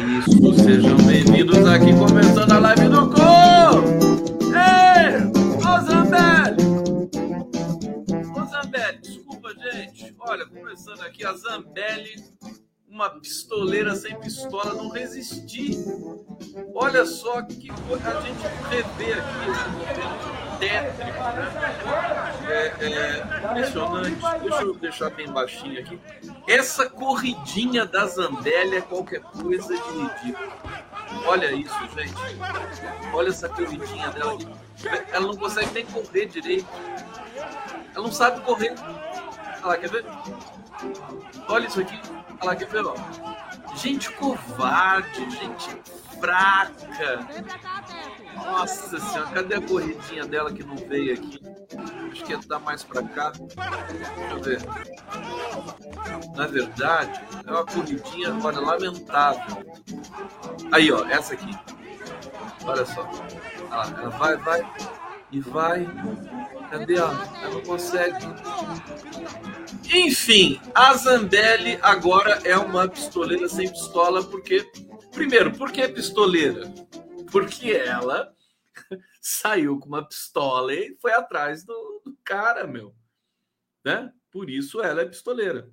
[0.00, 3.20] isso, sejam bem-vindos aqui começando a live do Com!
[4.56, 5.16] Ei,
[5.56, 6.64] ô Zambelli!
[8.34, 10.14] Ô Zambelli, desculpa, gente.
[10.20, 12.14] Olha, começando aqui, a Zambelli,
[13.00, 15.70] uma pistoleira sem pistola, não resisti.
[16.74, 20.40] Olha só que a gente revê aqui, né?
[20.60, 21.50] tétrico, né?
[22.50, 24.20] É, é impressionante.
[24.42, 25.98] Deixa eu deixar bem baixinho aqui.
[26.46, 30.52] Essa corridinha da Zambelli é qualquer coisa de ridículo.
[31.24, 32.14] Olha isso, gente.
[33.14, 34.46] Olha essa corridinha dela aqui.
[35.10, 36.68] Ela não consegue nem correr direito.
[37.94, 38.74] Ela não sabe correr.
[38.78, 40.04] Olha lá, quer ver?
[41.48, 41.98] Olha isso aqui.
[42.40, 42.86] Quer ver?
[42.86, 42.94] Ó.
[43.76, 45.76] Gente covarde, gente
[46.20, 47.26] fraca.
[48.34, 51.40] Nossa senhora, cadê a corridinha dela que não veio aqui?
[52.10, 53.32] Acho que ia dar mais pra cá.
[53.32, 54.60] Deixa eu ver.
[56.36, 59.64] Na verdade, é uma corridinha, olha, lamentável.
[60.72, 61.58] Aí, ó, essa aqui.
[62.64, 63.02] Olha só.
[63.70, 64.62] Lá, ela vai, vai
[65.32, 65.86] e vai.
[66.70, 67.14] Cadê ela?
[67.42, 68.26] Ela não consegue.
[69.92, 74.70] Enfim, a Zambelli agora é uma pistoleira sem pistola, porque.
[75.12, 76.72] Primeiro, por que pistoleira?
[77.32, 78.32] Porque ela
[79.20, 82.94] saiu com uma pistola e foi atrás do, do cara, meu.
[83.84, 84.12] Né?
[84.30, 85.70] Por isso ela é pistoleira.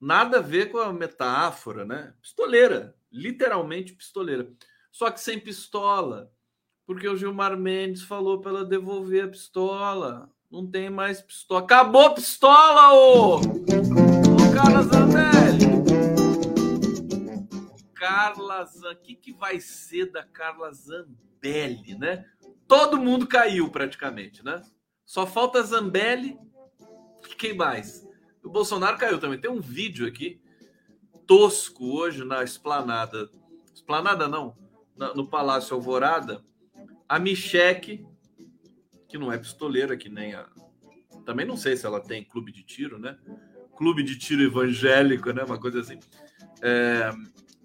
[0.00, 2.12] Nada a ver com a metáfora, né?
[2.20, 4.52] Pistoleira, literalmente pistoleira.
[4.90, 6.32] Só que sem pistola,
[6.86, 10.30] porque o Gilmar Mendes falou para ela devolver a pistola.
[10.50, 11.60] Não tem mais pistola.
[11.60, 13.36] Acabou a pistola, ô!
[13.36, 13.40] Ô,
[14.54, 15.66] Carla Zambelli!
[17.94, 18.94] Carla Zambelli.
[18.94, 22.26] O que, que vai ser da Carla Zambelli, né?
[22.68, 24.62] Todo mundo caiu praticamente, né?
[25.04, 26.38] Só falta Zambelli.
[27.38, 28.06] Quem mais?
[28.42, 29.40] O Bolsonaro caiu também.
[29.40, 30.40] Tem um vídeo aqui
[31.26, 33.30] tosco hoje na esplanada.
[33.74, 34.56] Esplanada não,
[35.14, 36.44] no Palácio Alvorada.
[37.08, 38.04] A Micheque,
[39.08, 40.48] que não é pistoleira, que nem a.
[41.24, 43.16] Também não sei se ela tem clube de tiro, né?
[43.76, 45.44] Clube de tiro evangélico, né?
[45.44, 45.98] Uma coisa assim.
[46.60, 47.10] É,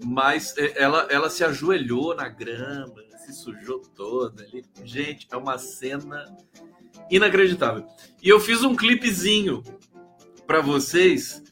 [0.03, 4.63] mas é, ela, ela se ajoelhou na grama, se sujou toda ali.
[4.83, 6.25] Gente, é uma cena
[7.09, 7.85] inacreditável.
[8.21, 9.63] E eu fiz um clipezinho
[10.45, 11.43] para vocês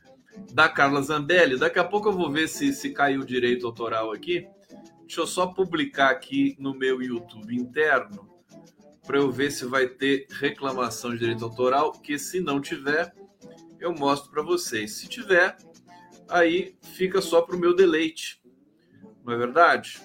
[0.53, 1.57] da Carla Zambelli.
[1.57, 4.47] Daqui a pouco eu vou ver se, se caiu direito autoral aqui.
[5.05, 8.27] Deixa eu só publicar aqui no meu YouTube interno
[9.05, 13.13] para eu ver se vai ter reclamação de direito autoral, que se não tiver,
[13.79, 14.93] eu mostro para vocês.
[14.97, 15.55] Se tiver,
[16.27, 18.41] aí fica só para o meu deleite.
[19.23, 20.01] Não é verdade?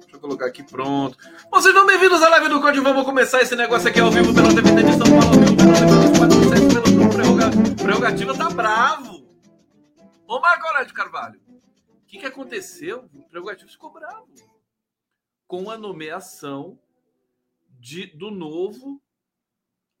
[0.00, 1.18] Deixa eu colocar aqui pronto.
[1.50, 2.84] Bom, sejam bem-vindos à live do Código.
[2.84, 5.76] Vamos começar esse negócio aqui ao vivo pela TVT de São Paulo, ao vivo pela
[5.76, 7.50] TV 47, pelo Grupo Prerroga-
[7.82, 8.34] Prerrogativa.
[8.34, 9.26] Tá bravo!
[10.26, 11.38] Ô, Marco Aurélio de Carvalho,
[12.16, 13.08] que, que aconteceu?
[13.12, 14.26] O Prerrogativo ficou bravo
[15.46, 16.78] com a nomeação
[17.78, 19.00] de, do novo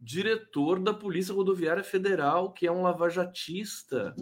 [0.00, 4.14] diretor da Polícia Rodoviária Federal, que é um lavajatista,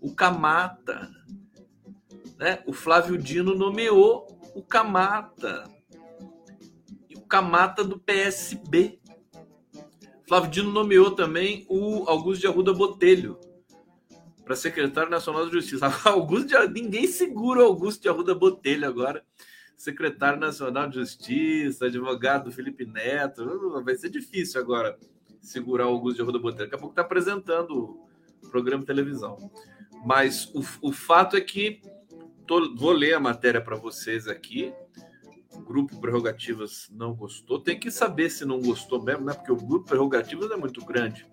[0.00, 1.10] o Camata.
[2.36, 2.62] Né?
[2.66, 5.64] O Flávio Dino nomeou o Camata.
[7.08, 9.00] E o Camata do PSB.
[10.26, 13.38] Flávio Dino nomeou também o Augusto de Arruda Botelho
[14.46, 15.86] para secretário nacional de Justiça.
[16.08, 19.24] Augusto de, ninguém segura o Augusto de Arruda Botelho agora.
[19.76, 23.42] Secretário Nacional de Justiça, advogado Felipe Neto.
[23.42, 24.96] Uh, Vai ser difícil agora
[25.40, 26.66] segurar o Augusto de Arruda Botelho.
[26.66, 27.98] Daqui a pouco está apresentando
[28.40, 29.50] o programa de televisão.
[30.04, 31.82] Mas o, o fato é que
[32.46, 34.72] tô- vou ler a matéria para vocês aqui.
[35.52, 37.58] O grupo Prerrogativas não gostou.
[37.58, 39.34] Tem que saber se não gostou mesmo, né?
[39.34, 41.26] Porque o grupo Prerrogativas é muito grande.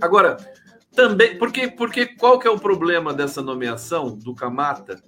[0.00, 0.38] Agora,
[0.94, 5.02] também, porque, porque qual que é o problema dessa nomeação do Camata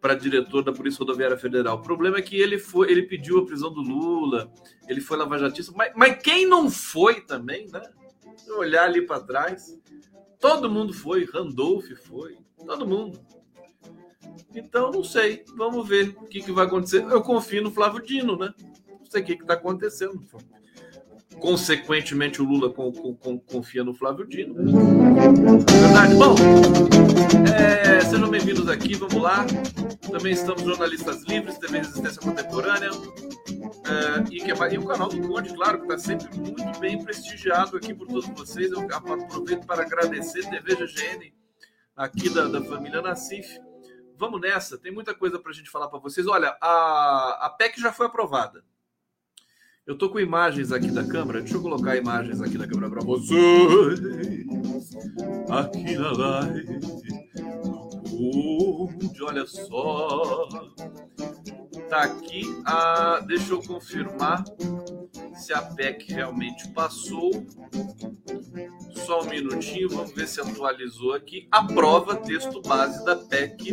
[0.00, 1.78] para diretor da Polícia Rodoviária Federal?
[1.78, 4.50] O problema é que ele foi, ele pediu a prisão do Lula,
[4.88, 7.82] ele foi lavajatista, mas, mas quem não foi também, né?
[8.36, 9.76] Se olhar ali para trás,
[10.38, 13.20] todo mundo foi, Randolph foi, todo mundo.
[14.54, 17.02] Então, não sei, vamos ver o que, que vai acontecer.
[17.02, 18.52] Eu confio no Flávio Dino, né?
[18.88, 20.24] Não sei o que está acontecendo.
[21.40, 24.54] Consequentemente o Lula com, com, com, confia no Flávio Dino.
[24.54, 26.14] Verdade?
[26.14, 26.34] Bom,
[27.56, 29.46] é, sejam bem-vindos aqui, vamos lá.
[30.10, 32.90] Também estamos jornalistas livres, TV Resistência Contemporânea.
[32.90, 37.02] É, e, que, é e o canal do Conde, claro, que está sempre muito bem
[37.02, 38.70] prestigiado aqui por todos vocês.
[38.70, 41.32] Eu aproveito para agradecer TV GGN
[41.96, 43.58] aqui da, da família Nassif.
[44.16, 46.26] Vamos nessa, tem muita coisa para a gente falar para vocês.
[46.26, 48.62] Olha, a, a PEC já foi aprovada.
[49.86, 51.40] Eu tô com imagens aqui da câmera.
[51.40, 54.00] Deixa eu colocar imagens aqui da câmera para vocês.
[55.48, 56.80] Aqui na live.
[58.12, 60.48] Onde, olha só.
[61.88, 63.20] Tá aqui a.
[63.26, 64.44] Deixa eu confirmar
[65.34, 67.30] se a PEC realmente passou.
[69.06, 71.48] Só um minutinho, vamos ver se atualizou aqui.
[71.50, 73.72] Aprova texto base da PEC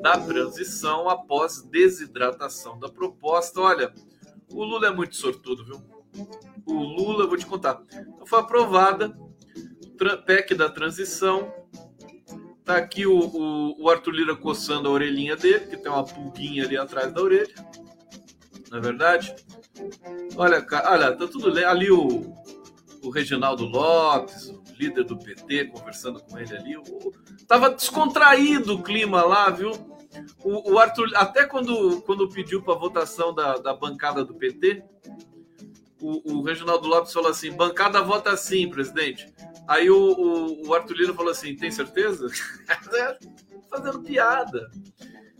[0.00, 3.60] da transição após desidratação da proposta.
[3.60, 3.92] Olha,
[4.52, 5.82] o Lula é muito sortudo, viu?
[6.66, 7.82] O Lula, vou te contar.
[7.90, 9.16] Então, foi aprovada
[10.26, 11.52] PEC da transição.
[12.64, 16.64] Tá aqui o, o, o, Arthur Lira coçando a orelhinha dele, que tem uma pulguinha
[16.64, 17.54] ali atrás da orelha.
[18.70, 19.34] Não é verdade?
[20.36, 22.32] Olha, olha, tá tudo ali o,
[23.02, 26.76] o Reginaldo Lopes, o líder do PT, conversando com ele ali.
[26.76, 27.12] O,
[27.48, 29.72] tava descontraído o clima lá, viu?
[30.44, 34.84] O, o Arthur, até quando, quando pediu para votação da, da bancada do PT,
[36.00, 39.32] o, o Reginaldo Lopes falou assim: bancada vota sim, presidente.
[39.66, 42.26] Aí o, o, o Arthur Lira falou assim: tem certeza?
[43.70, 44.70] Fazendo piada.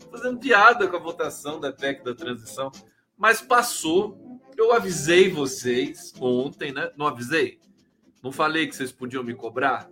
[0.09, 2.71] Fazendo piada com a votação da PEC da transição.
[3.17, 4.21] Mas passou.
[4.55, 6.91] Eu avisei vocês ontem, né?
[6.95, 7.59] Não avisei?
[8.21, 9.89] Não falei que vocês podiam me cobrar?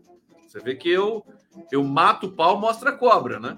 [0.47, 1.25] Você vê que eu
[1.71, 3.57] eu mato o pau, mostra a cobra, né?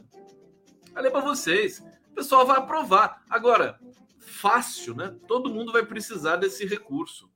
[0.94, 1.84] Falei para vocês.
[2.12, 3.24] O pessoal vai aprovar.
[3.30, 3.80] Agora,
[4.20, 5.16] fácil, né?
[5.28, 7.32] Todo mundo vai precisar desse recurso.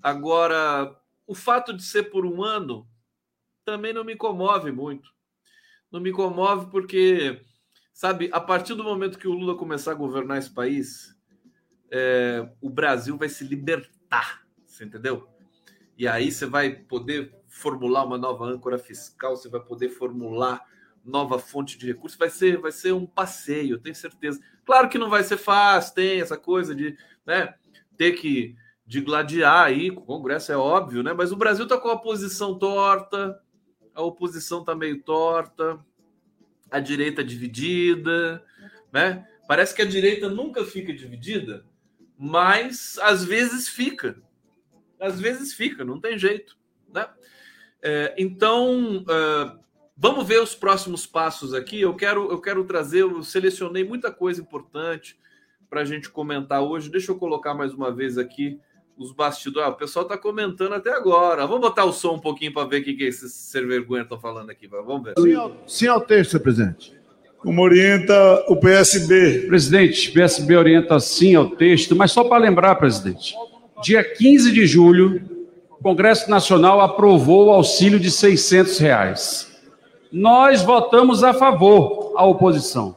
[0.00, 0.96] Agora,
[1.26, 2.88] o fato de ser por um ano
[3.64, 5.10] também não me comove muito.
[5.90, 7.44] Não me comove porque,
[7.92, 11.16] sabe, a partir do momento que o Lula começar a governar esse país,
[11.90, 15.28] é, o Brasil vai se libertar, você entendeu?
[15.98, 20.64] E aí você vai poder formular uma nova âncora fiscal, você vai poder formular
[21.04, 24.40] nova fonte de recursos, vai ser, vai ser um passeio, tenho certeza.
[24.64, 27.54] Claro que não vai ser fácil, tem essa coisa de né,
[27.96, 28.56] ter que
[28.86, 31.12] de gladiar aí com o Congresso, é óbvio, né?
[31.12, 33.40] Mas o Brasil está com a posição torta,
[33.94, 35.78] a oposição está meio torta,
[36.70, 38.44] a direita dividida,
[38.92, 39.26] né?
[39.46, 41.64] Parece que a direita nunca fica dividida,
[42.18, 44.20] mas às vezes fica.
[45.00, 46.56] Às vezes fica, não tem jeito,
[46.92, 47.08] né?
[47.82, 49.58] É, então, uh,
[50.02, 51.80] Vamos ver os próximos passos aqui.
[51.80, 55.16] Eu quero, eu quero trazer, eu selecionei muita coisa importante
[55.70, 56.90] para a gente comentar hoje.
[56.90, 58.58] Deixa eu colocar mais uma vez aqui
[58.98, 59.68] os bastidores.
[59.68, 61.46] Ah, o pessoal está comentando até agora.
[61.46, 64.18] Vamos botar o som um pouquinho para ver o que, que esses ser vergonha estão
[64.18, 64.66] falando aqui.
[64.66, 65.14] Vamos ver.
[65.16, 66.92] Sim ao, sim ao texto, presidente.
[67.38, 69.46] Como orienta o PSB?
[69.46, 73.36] Presidente, o PSB orienta sim ao texto, mas só para lembrar, presidente,
[73.80, 75.22] dia 15 de julho,
[75.70, 79.51] o Congresso Nacional aprovou o auxílio de 600 reais
[80.12, 82.94] nós votamos a favor, a oposição.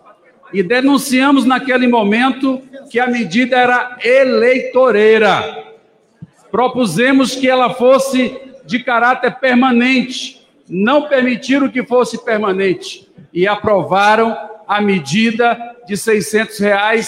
[0.51, 5.63] E denunciamos naquele momento que a medida era eleitoreira.
[6.51, 14.81] Propusemos que ela fosse de caráter permanente, não permitiram que fosse permanente e aprovaram a
[14.81, 15.57] medida
[15.87, 17.07] de 600 reais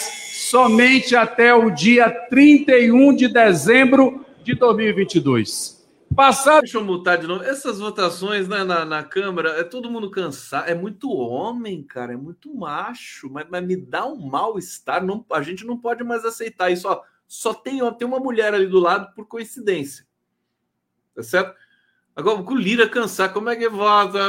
[0.49, 5.76] somente até o dia 31 de dezembro de 2022.
[6.17, 6.61] Passado.
[6.61, 7.43] Deixa eu mutar de novo.
[7.43, 10.67] Essas votações né, na, na Câmara, é todo mundo cansado.
[10.67, 15.05] É muito homem, cara, é muito macho, mas, mas me dá um mal-estar.
[15.05, 16.87] Não, a gente não pode mais aceitar isso.
[16.89, 20.07] Ó, só tem, ó, tem uma mulher ali do lado por coincidência.
[21.13, 21.55] Tá certo?
[22.15, 24.19] Agora, com o Lira cansar, como é que vota?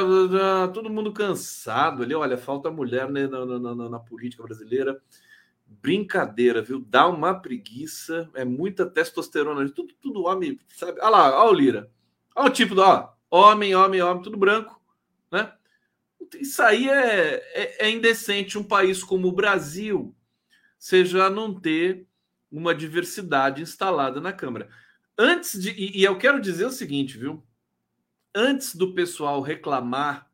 [0.74, 2.14] Todo mundo cansado ali.
[2.14, 5.00] Olha, falta mulher né, na, na, na, na política brasileira
[5.80, 6.80] brincadeira, viu?
[6.80, 11.00] Dá uma preguiça, é muita testosterona, tudo, tudo homem, sabe?
[11.00, 11.90] Olha lá, olha o Lira.
[12.34, 14.80] Olha o tipo do, ó, homem, homem, homem, tudo branco,
[15.30, 15.52] né?
[16.40, 20.14] Isso aí é, é, é indecente um país como o Brasil
[20.78, 22.06] seja não ter
[22.50, 24.68] uma diversidade instalada na Câmara.
[25.16, 25.70] Antes de.
[25.70, 27.42] E, e eu quero dizer o seguinte, viu?
[28.34, 30.30] Antes do pessoal reclamar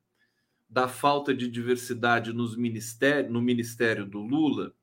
[0.68, 4.74] da falta de diversidade nos ministérios, no ministério do Lula,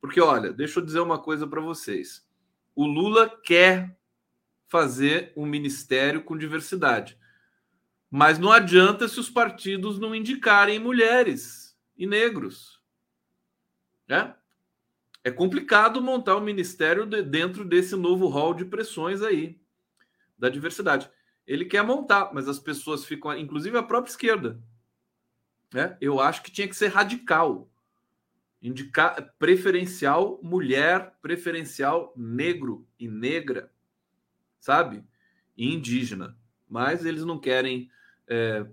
[0.00, 2.26] porque, olha, deixa eu dizer uma coisa para vocês.
[2.74, 3.98] O Lula quer
[4.68, 7.18] fazer um ministério com diversidade.
[8.10, 12.80] Mas não adianta se os partidos não indicarem mulheres e negros.
[14.06, 14.34] Né?
[15.24, 19.60] É complicado montar um ministério dentro desse novo rol de pressões aí.
[20.38, 21.10] da diversidade.
[21.46, 24.62] Ele quer montar, mas as pessoas ficam, inclusive a própria esquerda.
[25.74, 25.96] Né?
[26.00, 27.68] Eu acho que tinha que ser radical.
[28.60, 33.70] Indicar preferencial mulher, preferencial negro e negra,
[34.58, 35.04] sabe?
[35.56, 36.36] E indígena.
[36.68, 37.90] Mas eles não querem
[38.26, 38.66] é,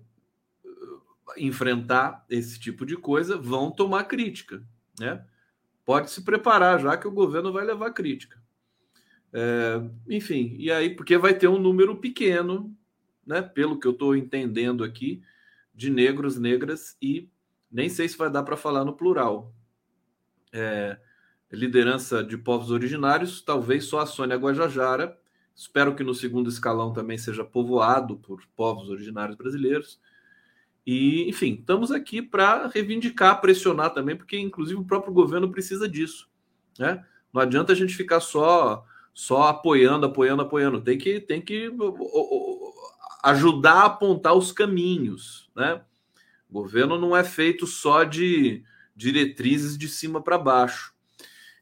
[1.37, 4.63] enfrentar esse tipo de coisa, vão tomar crítica,
[4.99, 5.25] né?
[5.83, 8.41] Pode se preparar já que o governo vai levar crítica.
[9.31, 12.75] É, enfim, e aí, porque vai ter um número pequeno,
[13.25, 13.41] né?
[13.41, 15.21] Pelo que eu estou entendendo aqui,
[15.73, 17.29] de negros, negras e
[17.69, 19.53] nem sei se vai dar para falar no plural.
[20.55, 20.97] É,
[21.51, 25.17] liderança de povos originários, talvez só a Sônia Guajajara.
[25.55, 29.99] Espero que no segundo escalão também seja povoado por povos originários brasileiros.
[30.85, 36.29] E, enfim, estamos aqui para reivindicar, pressionar também, porque inclusive o próprio governo precisa disso.
[36.77, 37.03] Né?
[37.33, 38.85] Não adianta a gente ficar só
[39.15, 40.81] só apoiando, apoiando, apoiando.
[40.81, 41.71] Tem que, tem que
[43.23, 45.49] ajudar a apontar os caminhos.
[45.55, 45.81] Né?
[46.49, 48.61] O governo não é feito só de
[48.95, 50.93] diretrizes de cima para baixo.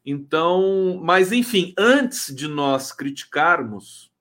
[0.06, 4.12] Então, mas enfim, antes de nós criticarmos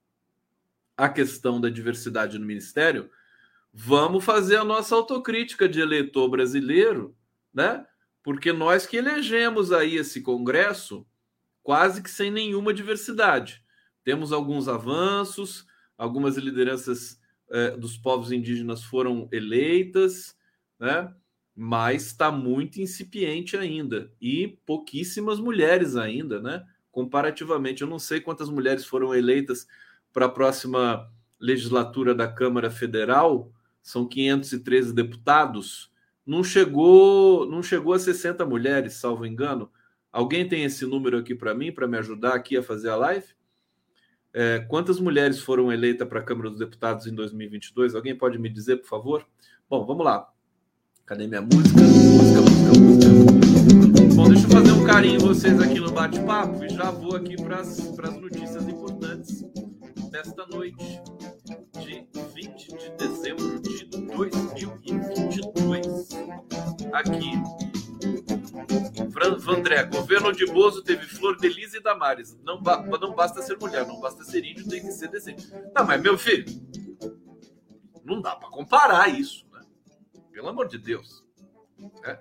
[0.96, 3.10] a questão da diversidade no ministério,
[3.72, 7.16] vamos fazer a nossa autocrítica de eleitor brasileiro,
[7.52, 7.84] né?
[8.22, 11.04] Porque nós que elegemos aí esse Congresso
[11.62, 13.64] quase que sem nenhuma diversidade.
[14.04, 15.66] Temos alguns avanços,
[15.96, 20.36] algumas lideranças eh, dos povos indígenas foram eleitas,
[20.78, 21.12] né?
[21.54, 26.64] Mas está muito incipiente ainda e pouquíssimas mulheres ainda, né?
[26.90, 29.66] Comparativamente, eu não sei quantas mulheres foram eleitas
[30.12, 35.90] para a próxima legislatura da Câmara Federal, são 513 deputados,
[36.24, 39.70] não chegou, não chegou a 60 mulheres, salvo engano.
[40.12, 43.26] Alguém tem esse número aqui para mim, para me ajudar aqui a fazer a live?
[44.32, 47.94] É, quantas mulheres foram eleitas para a Câmara dos Deputados em 2022?
[47.94, 49.26] Alguém pode me dizer, por favor?
[49.68, 50.32] Bom, vamos lá.
[51.12, 51.78] Cadê minha música?
[51.78, 53.08] Música, música, música.
[54.14, 57.36] Bom, deixa eu fazer um carinho em vocês aqui no bate-papo e já vou aqui
[57.36, 57.78] para as
[58.18, 59.44] notícias importantes
[60.10, 61.02] desta noite
[61.82, 66.08] de 20 de dezembro de 2022.
[66.94, 67.32] Aqui.
[69.38, 72.38] Vandré, governo de Bozo teve Flor de Lis e Damares.
[72.42, 75.52] Não, ba não basta ser mulher, não basta ser índio, tem que ser decente.
[75.76, 76.46] Não, mas meu filho,
[78.02, 79.51] não dá para comparar isso?
[80.32, 81.24] Pelo amor de Deus.
[82.02, 82.18] Né?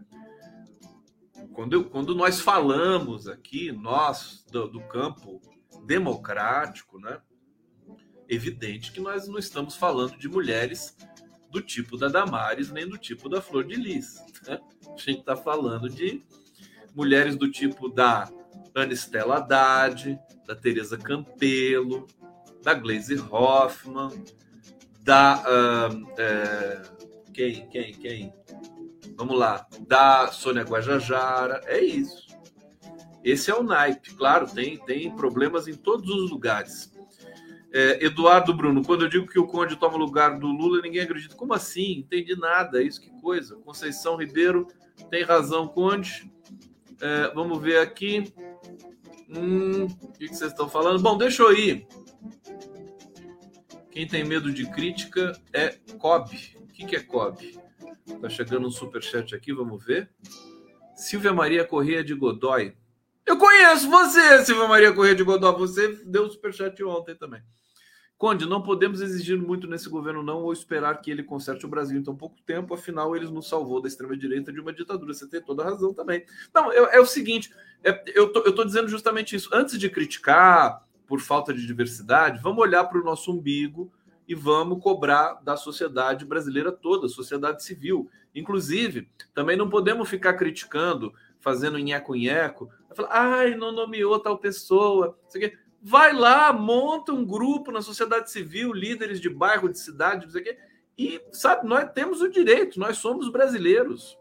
[1.53, 5.41] Quando, eu, quando nós falamos aqui, nós do, do campo
[5.85, 7.21] democrático, né?
[8.27, 10.95] evidente que nós não estamos falando de mulheres
[11.49, 14.23] do tipo da Damares nem do tipo da Flor de Lis.
[14.47, 14.59] Né?
[14.87, 16.23] A gente está falando de
[16.95, 18.29] mulheres do tipo da
[18.73, 22.07] Anistela Haddad, da Teresa Campelo,
[22.63, 24.23] da Glaze Hoffman,
[25.01, 25.43] da.
[25.43, 27.00] Uh, é,
[27.33, 28.33] quem, quem, quem?
[29.15, 29.67] Vamos lá.
[29.88, 31.61] Da Sônia Guajajara.
[31.65, 32.27] É isso.
[33.23, 34.13] Esse é o naipe.
[34.15, 36.91] Claro, tem, tem problemas em todos os lugares.
[37.73, 41.35] É, Eduardo Bruno, quando eu digo que o Conde toma lugar do Lula, ninguém acredita.
[41.35, 42.00] Como assim?
[42.00, 42.81] Entendi nada.
[42.81, 43.55] É isso que coisa.
[43.57, 44.67] Conceição Ribeiro
[45.09, 46.29] tem razão, Conde.
[47.00, 48.33] É, vamos ver aqui.
[49.29, 51.01] Hum, o que, vocês estão falando?
[51.01, 51.88] Bom, deixa eu ir.
[53.89, 56.31] Quem tem medo de crítica é Cobb.
[56.81, 57.59] Que, que é Cobb?
[58.19, 60.09] Tá chegando um superchat aqui, vamos ver.
[60.95, 62.75] Silvia Maria Corrêa de Godoy.
[63.23, 65.59] Eu conheço você, Silvia Maria Corrêa de Godoy.
[65.59, 67.43] Você deu superchat ontem também.
[68.17, 72.00] Conde, não podemos exigir muito nesse governo, não, ou esperar que ele conserte o Brasil
[72.00, 75.13] em tão pouco tempo, afinal, ele nos salvou da extrema-direita de uma ditadura.
[75.13, 76.25] Você tem toda a razão também.
[76.53, 79.50] Não, é, é o seguinte: é, eu, tô, eu tô dizendo justamente isso.
[79.53, 83.91] Antes de criticar por falta de diversidade, vamos olhar para o nosso umbigo
[84.31, 88.09] e vamos cobrar da sociedade brasileira toda, sociedade civil.
[88.33, 95.19] Inclusive, também não podemos ficar criticando, fazendo nheco-nheco, falar, ai, não nomeou tal pessoa.
[95.81, 100.41] Vai lá, monta um grupo na sociedade civil, líderes de bairro, de cidade, não sei
[100.41, 100.57] o quê,
[100.97, 104.17] e sabe, nós temos o direito, nós somos brasileiros.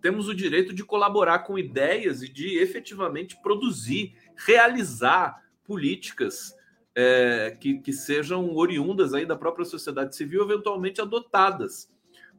[0.00, 6.56] Temos o direito de colaborar com ideias e de efetivamente produzir, realizar políticas
[6.94, 11.90] é, que, que sejam oriundas aí da própria sociedade civil, eventualmente adotadas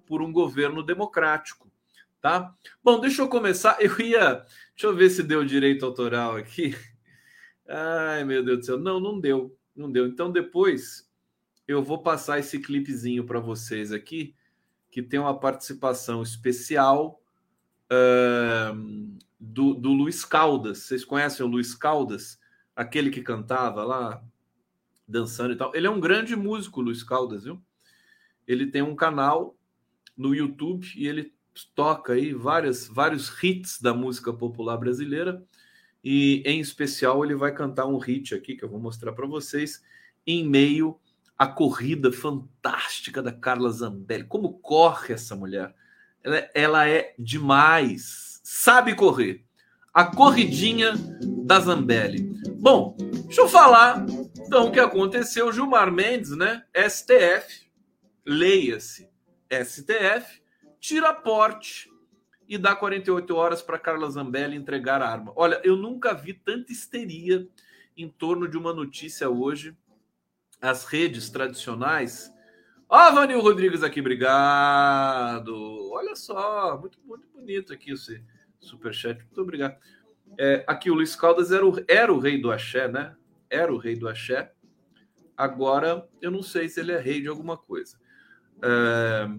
[0.06, 1.72] por um governo democrático,
[2.20, 2.54] tá?
[2.84, 3.78] Bom, deixa eu começar.
[3.80, 6.76] Eu ia, deixa eu ver se deu direito autoral aqui.
[7.68, 8.80] Ai, meu Deus do céu.
[8.80, 9.56] Não, não deu.
[9.76, 10.08] Não deu.
[10.08, 11.08] Então, depois
[11.68, 14.36] eu vou passar esse clipezinho para vocês aqui,
[14.90, 17.22] que tem uma participação especial
[17.86, 20.80] uh, do, do Luiz Caldas.
[20.80, 22.40] Vocês conhecem o Luiz Caldas?
[22.76, 24.24] Aquele que cantava lá
[25.10, 25.76] dançando e tal.
[25.76, 27.60] Ele é um grande músico, Luiz Caldas, viu?
[28.48, 29.58] Ele tem um canal
[30.16, 31.34] no YouTube e ele
[31.76, 35.44] toca aí várias, vários hits da música popular brasileira
[36.04, 39.84] e em especial ele vai cantar um hit aqui que eu vou mostrar para vocês
[40.26, 40.98] em meio
[41.38, 44.26] à corrida fantástica da Carla Zambelli.
[44.26, 45.74] Como corre essa mulher?
[46.24, 49.44] Ela, ela é demais, sabe correr.
[49.94, 50.94] A corridinha
[51.46, 52.30] da Zambelli.
[52.60, 54.06] Bom, deixa eu falar
[54.50, 55.54] então o que aconteceu.
[55.54, 56.66] Gilmar Mendes, né?
[56.74, 57.70] STF,
[58.26, 59.08] leia-se
[59.48, 60.42] STF,
[60.80, 61.88] tira porte
[62.48, 65.32] e dá 48 horas para Carla Zambelli entregar a arma.
[65.36, 67.48] Olha, eu nunca vi tanta histeria
[67.96, 69.78] em torno de uma notícia hoje.
[70.60, 72.34] As redes tradicionais.
[72.90, 75.54] Ó, oh, Vanil Rodrigues aqui, obrigado.
[75.92, 78.24] Olha só, muito, muito bonito aqui esse
[78.60, 79.24] superchat.
[79.26, 79.78] Muito obrigado.
[80.40, 83.16] É, aqui o Luiz Caldas era o, era o rei do axé, né?
[83.50, 84.52] Era o rei do axé.
[85.36, 87.98] Agora, eu não sei se ele é rei de alguma coisa.
[88.62, 89.30] É,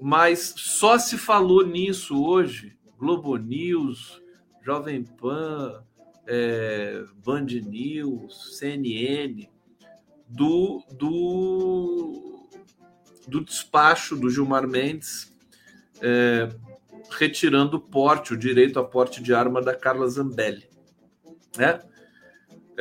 [0.00, 2.76] mas só se falou nisso hoje.
[2.98, 4.20] Globo News,
[4.62, 5.82] Jovem Pan,
[6.26, 9.48] é, Band News, CNN,
[10.28, 12.48] do, do,
[13.26, 15.30] do despacho do Gilmar Mendes
[16.00, 16.48] é,
[17.10, 20.68] retirando o porte, o direito a porte de arma da Carla Zambelli.
[21.56, 21.80] Né?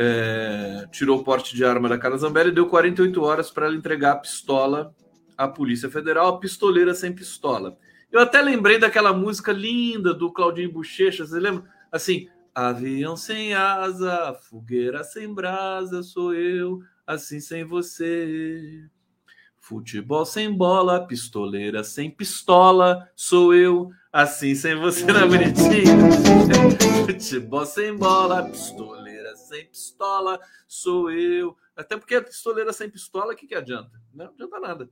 [0.02, 3.76] É, tirou o porte de arma da Carla Zambelli e deu 48 horas para ela
[3.76, 4.96] entregar a pistola
[5.40, 7.78] a Polícia Federal, a pistoleira sem pistola.
[8.12, 11.64] Eu até lembrei daquela música linda do Claudinho Bochecha, você lembra?
[11.90, 18.84] Assim, avião sem asa, fogueira sem brasa, sou eu, assim sem você.
[19.58, 25.96] Futebol sem bola, pistoleira sem pistola, sou eu, assim sem você na bonitinha.
[27.06, 28.99] Futebol sem bola, pistoleira
[29.50, 31.58] sem pistola, sou eu.
[31.76, 34.02] Até porque a pistoleira sem pistola, o que, que adianta?
[34.14, 34.90] Não adianta nada.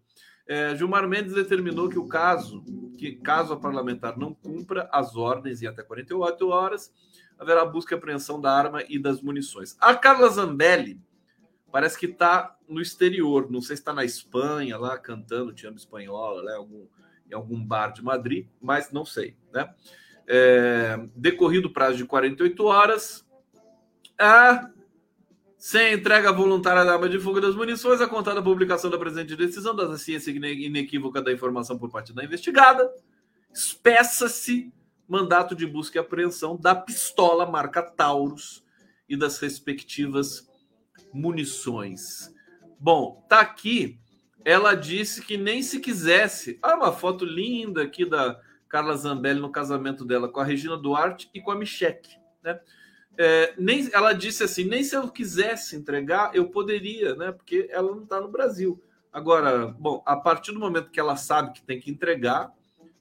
[0.48, 2.64] É, Gilmar Mendes determinou que o caso,
[2.98, 6.94] que caso a parlamentar não cumpra as ordens em até 48 horas,
[7.38, 9.76] haverá busca e apreensão da arma e das munições.
[9.80, 11.00] A Carla Zambelli
[11.72, 15.78] parece que está no exterior, não sei se está na Espanha, lá cantando Te Amo
[15.78, 16.88] Espanhola, né, algum,
[17.30, 19.36] em algum bar de Madrid, mas não sei.
[19.52, 19.70] Né?
[20.26, 23.27] É, decorrido o prazo de 48 horas,
[24.20, 24.70] a
[25.58, 29.76] sem entrega voluntária da arma de fogo das munições, a contada publicação da presente decisão
[29.76, 32.90] da ciência inequívoca da informação por parte da investigada,
[33.52, 34.72] espeça-se
[35.08, 38.64] mandato de busca e apreensão da pistola marca Taurus
[39.10, 40.48] e das respectivas
[41.14, 42.34] munições.
[42.80, 44.00] Bom, tá aqui.
[44.46, 46.60] Ela disse que nem se quisesse.
[46.62, 51.30] Ah, uma foto linda aqui da Carla Zambelli no casamento dela com a Regina Duarte
[51.34, 52.60] e com a Micheque, né?
[53.18, 57.32] É, nem, ela disse assim: nem se eu quisesse entregar, eu poderia, né?
[57.32, 58.82] Porque ela não está no Brasil.
[59.12, 62.54] Agora, bom, a partir do momento que ela sabe que tem que entregar,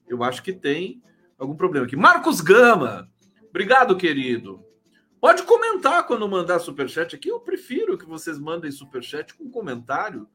[0.07, 1.01] eu acho que tem
[1.37, 1.95] algum problema aqui.
[1.95, 3.07] Marcos Gama,
[3.49, 4.65] obrigado, querido.
[5.19, 7.29] Pode comentar quando mandar superchat aqui.
[7.29, 10.27] Eu prefiro que vocês mandem superchat com comentário,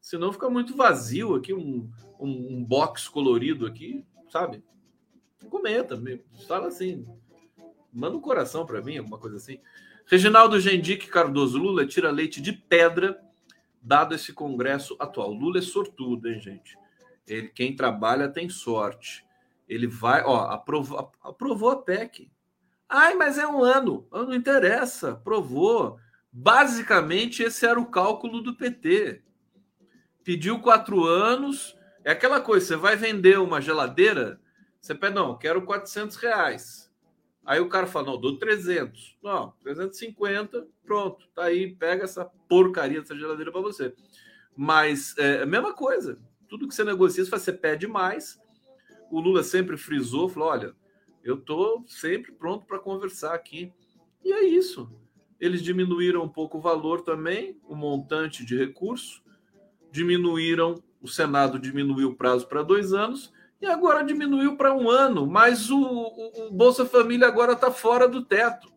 [0.00, 4.62] senão fica muito vazio aqui, um, um, um box colorido aqui, sabe?
[5.50, 6.00] Comenta,
[6.46, 7.06] fala assim.
[7.98, 9.60] Manda um coração para mim, alguma coisa assim.
[10.06, 13.20] Reginaldo Gendic Cardoso, Lula tira leite de pedra,
[13.82, 15.32] dado esse Congresso atual.
[15.32, 16.78] Lula é sortudo, hein, gente?
[17.26, 19.26] Ele, quem trabalha tem sorte.
[19.68, 22.30] Ele vai, ó, aprovou, aprovou a PEC.
[22.88, 24.06] Ai, mas é um ano.
[24.12, 25.98] Não interessa, aprovou.
[26.32, 29.22] Basicamente, esse era o cálculo do PT.
[30.22, 31.76] Pediu quatro anos.
[32.04, 34.40] É aquela coisa, você vai vender uma geladeira,
[34.80, 36.87] você pede, não, quero 400 reais.
[37.48, 39.16] Aí o cara fala, não, dou 300.
[39.22, 41.26] Não, 350, pronto.
[41.34, 43.94] Tá aí, pega essa porcaria dessa geladeira para você.
[44.54, 46.20] Mas é a mesma coisa.
[46.46, 48.38] Tudo que você negocia, você pede mais.
[49.10, 50.74] O Lula sempre frisou, falou, olha,
[51.24, 53.72] eu tô sempre pronto para conversar aqui.
[54.22, 54.92] E é isso.
[55.40, 59.24] Eles diminuíram um pouco o valor também, o montante de recurso.
[59.90, 65.26] Diminuíram, o Senado diminuiu o prazo para dois anos e agora diminuiu para um ano,
[65.26, 68.72] mas o, o, o Bolsa Família agora está fora do teto.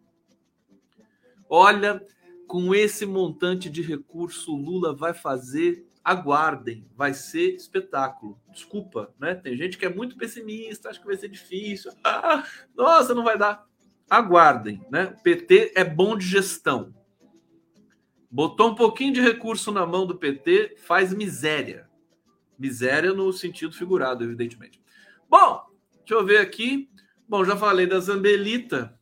[1.48, 2.04] Olha,
[2.48, 8.40] com esse montante de recurso, o Lula vai fazer, aguardem, vai ser espetáculo.
[8.52, 9.36] Desculpa, né?
[9.36, 11.92] Tem gente que é muito pessimista, acha que vai ser difícil.
[12.04, 12.44] Ah,
[12.76, 13.66] nossa, não vai dar.
[14.10, 15.16] Aguardem, né?
[15.18, 16.94] O PT é bom de gestão.
[18.30, 21.91] Botou um pouquinho de recurso na mão do PT, faz miséria.
[22.62, 24.80] Miséria no sentido figurado, evidentemente.
[25.28, 25.66] Bom,
[25.98, 26.88] deixa eu ver aqui.
[27.28, 28.98] Bom, já falei da Zambelita.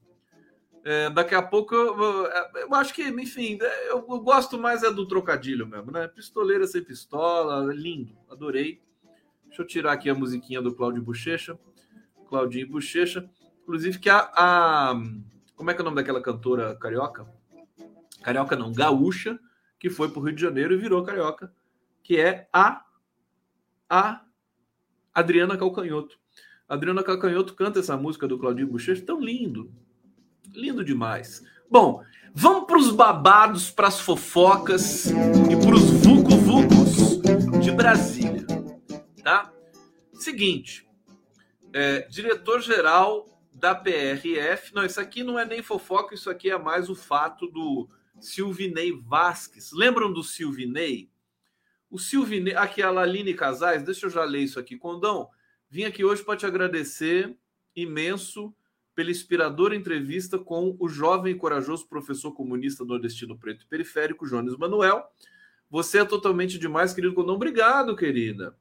[0.86, 5.06] É, daqui a pouco eu, eu, acho que, enfim, eu, eu, gosto mais é do
[5.06, 6.08] trocadilho mesmo, né?
[6.08, 8.82] Pistoleira sem pistola, lindo, adorei.
[9.46, 11.60] Deixa eu tirar aqui a musiquinha do Claudio Bochecha.
[12.30, 13.30] Claudinho Bochecha.
[13.64, 14.94] Inclusive, que a, a.
[15.56, 17.28] Como é que é o nome daquela cantora carioca?
[18.24, 19.38] Carioca não, gaúcha,
[19.78, 21.54] que foi para o Rio de Janeiro e virou carioca,
[22.02, 22.86] que é a.
[23.90, 24.24] A
[25.14, 26.20] Adriana Calcanhoto.
[26.68, 29.74] Adriana Calcanhoto canta essa música do Claudinho Bochecha, tão lindo,
[30.54, 31.44] Lindo demais.
[31.70, 37.22] Bom, vamos para os babados, para as fofocas e para os vucu-vucos
[37.62, 38.46] de Brasília,
[39.24, 39.54] tá?
[40.14, 40.88] Seguinte,
[41.72, 46.90] é, diretor-geral da PRF, não, isso aqui não é nem fofoca, isso aqui é mais
[46.90, 47.88] o fato do
[48.20, 49.72] Silvinei Vasques.
[49.72, 51.10] Lembram do Silvinei?
[51.90, 52.92] O Silvinei, aqui a
[53.36, 54.78] Casais, deixa eu já ler isso aqui.
[54.78, 55.30] Condão,
[55.70, 57.36] vim aqui hoje para te agradecer
[57.76, 58.54] imenso
[58.94, 64.58] pela inspiradora entrevista com o jovem e corajoso professor comunista nordestino preto e periférico, Jones
[64.58, 65.04] Manuel.
[65.70, 67.36] Você é totalmente demais, querido Condão.
[67.36, 68.56] Obrigado, querida.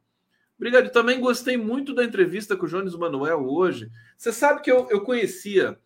[0.57, 0.91] Obrigado.
[0.91, 3.91] Também gostei muito da entrevista com o Jones Manuel hoje.
[4.17, 5.79] Você sabe que eu, eu conhecia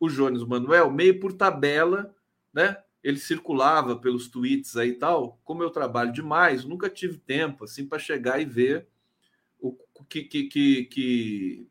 [0.00, 2.14] o Jones Manuel meio por tabela,
[2.52, 2.76] né?
[3.02, 5.40] Ele circulava pelos tweets aí e tal.
[5.44, 8.86] Como eu trabalho demais, nunca tive tempo assim para chegar e ver
[10.02, 11.68] o que, que, que, que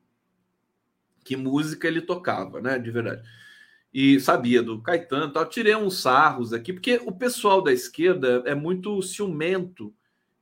[1.24, 2.80] que música ele tocava, né?
[2.80, 3.22] De verdade.
[3.94, 5.46] E sabia do Caetano tal.
[5.46, 9.94] Tirei uns sarros aqui, porque o pessoal da esquerda é muito ciumento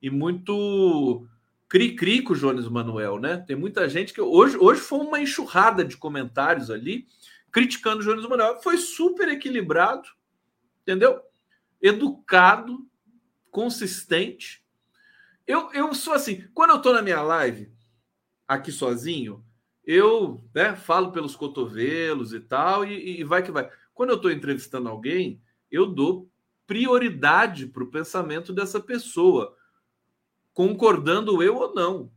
[0.02, 1.28] e muito
[1.67, 3.38] cri-cri com o Jones Manuel, né?
[3.38, 4.21] Tem muita gente que.
[4.21, 7.08] Hoje, hoje foi uma enxurrada de comentários ali
[7.52, 8.62] criticando o Jones Manuel.
[8.62, 10.08] Foi super equilibrado,
[10.89, 11.21] entendeu?
[11.80, 12.88] Educado,
[13.52, 14.65] consistente.
[15.45, 17.71] Eu, eu sou assim, quando eu tô na minha live,
[18.47, 19.45] aqui sozinho,
[19.86, 23.69] eu né, falo pelos cotovelos e tal, e, e vai que vai.
[23.93, 26.30] Quando eu estou entrevistando alguém, eu dou
[26.65, 29.56] prioridade para o pensamento dessa pessoa,
[30.54, 32.12] concordando eu ou não.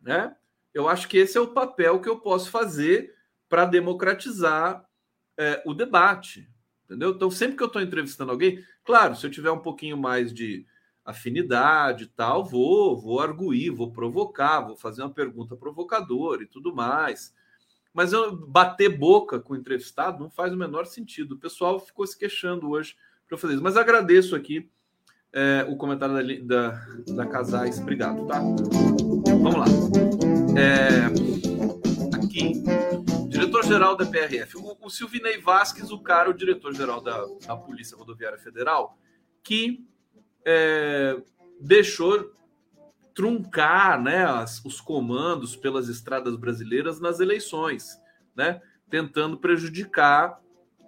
[0.00, 0.36] Né?
[0.74, 3.14] Eu acho que esse é o papel que eu posso fazer
[3.48, 4.84] para democratizar
[5.36, 6.48] é, o debate.
[6.88, 7.10] Entendeu?
[7.10, 10.64] Então, sempre que eu estou entrevistando alguém, claro, se eu tiver um pouquinho mais de
[11.04, 16.74] afinidade e tal, vou, vou arguir, vou provocar, vou fazer uma pergunta provocadora e tudo
[16.74, 17.34] mais.
[17.92, 21.32] Mas eu bater boca com o entrevistado não faz o menor sentido.
[21.32, 22.96] O pessoal ficou se queixando hoje
[23.26, 23.62] para eu fazer isso.
[23.62, 24.70] Mas agradeço aqui
[25.32, 27.78] é, o comentário da, da, da, Casais.
[27.78, 28.40] Obrigado, tá?
[28.40, 29.66] Vamos lá.
[30.56, 31.04] É,
[32.16, 32.62] aqui,
[33.68, 34.56] diretor-geral da PRF.
[34.56, 38.98] O, o Silvinei Vasques, o cara, o diretor-geral da, da Polícia Rodoviária Federal,
[39.42, 39.86] que
[40.44, 41.20] é,
[41.60, 42.32] deixou
[43.14, 48.00] truncar né, as, os comandos pelas estradas brasileiras nas eleições,
[48.34, 50.40] né, tentando prejudicar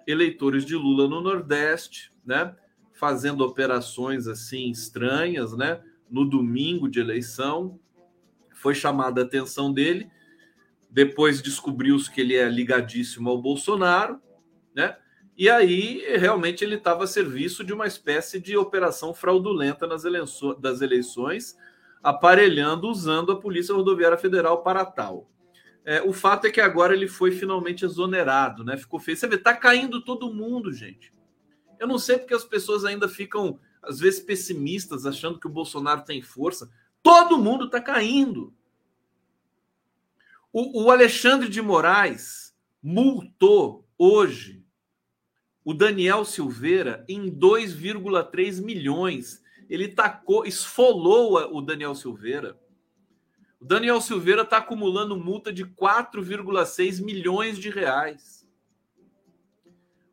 [0.07, 2.55] eleitores de Lula no Nordeste, né,
[2.93, 7.79] fazendo operações assim estranhas, né, no domingo de eleição.
[8.53, 10.09] Foi chamada a atenção dele.
[10.91, 14.21] Depois descobriu-se que ele é ligadíssimo ao Bolsonaro,
[14.75, 14.97] né?
[15.37, 20.59] E aí, realmente, ele estava a serviço de uma espécie de operação fraudulenta nas eleições,
[20.59, 21.55] das eleições,
[22.03, 25.31] aparelhando, usando a Polícia Rodoviária Federal para tal.
[25.85, 28.77] É, o fato é que agora ele foi finalmente exonerado, né?
[28.77, 29.17] Ficou feio.
[29.17, 31.11] Você vê, tá caindo todo mundo, gente.
[31.79, 36.03] Eu não sei porque as pessoas ainda ficam, às vezes, pessimistas, achando que o Bolsonaro
[36.03, 36.69] tem força.
[37.01, 38.53] Todo mundo tá caindo.
[40.53, 44.65] O, o Alexandre de Moraes multou hoje
[45.63, 49.43] o Daniel Silveira em 2,3 milhões.
[49.69, 52.59] Ele tacou, esfolou o Daniel Silveira.
[53.59, 58.41] O Daniel Silveira está acumulando multa de 4,6 milhões de reais.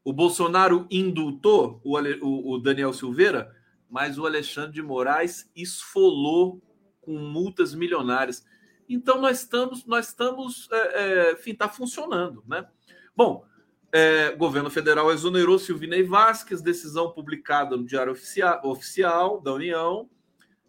[0.05, 3.55] O Bolsonaro indultou o, o, o, Daniel Silveira,
[3.91, 6.63] mas o Alexandre de Moraes esfolou
[7.01, 8.45] com multas milionárias.
[8.89, 12.67] Então nós estamos, nós estamos, é, é, enfim, está funcionando, né?
[13.15, 13.45] Bom,
[13.91, 20.09] é, governo federal exonerou Silvinei Vasquez, decisão publicada no Diário Oficial, Oficial da União.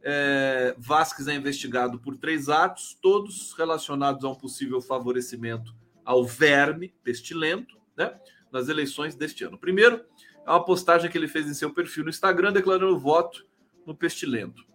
[0.02, 6.94] É, Vasquez é investigado por três atos, todos relacionados a um possível favorecimento ao verme
[7.04, 8.18] pestilento né,
[8.52, 9.58] nas eleições deste ano.
[9.58, 10.04] Primeiro,
[10.46, 13.46] é uma postagem que ele fez em seu perfil no Instagram declarando voto
[13.86, 14.69] no pestilento.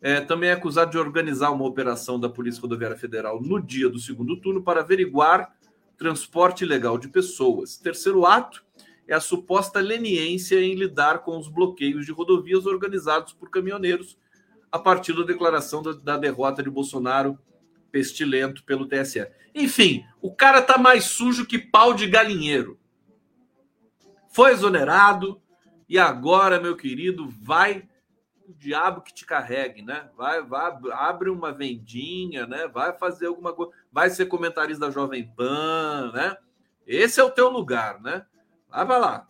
[0.00, 3.98] É, também é acusado de organizar uma operação da Polícia Rodoviária Federal no dia do
[3.98, 5.52] segundo turno para averiguar
[5.96, 7.76] transporte ilegal de pessoas.
[7.76, 8.64] Terceiro ato
[9.08, 14.16] é a suposta leniência em lidar com os bloqueios de rodovias organizados por caminhoneiros
[14.70, 17.38] a partir da declaração da, da derrota de Bolsonaro
[17.90, 19.26] pestilento pelo TSE.
[19.54, 22.78] Enfim, o cara tá mais sujo que pau de galinheiro.
[24.28, 25.40] foi exonerado
[25.88, 27.88] e agora, meu querido, vai
[28.48, 30.08] o diabo que te carregue, né?
[30.16, 32.66] Vai, vai, abre uma vendinha, né?
[32.66, 36.36] Vai fazer alguma coisa, vai ser comentarista da Jovem Pan, né?
[36.86, 38.24] Esse é o teu lugar, né?
[38.70, 39.26] Vai, vai lá,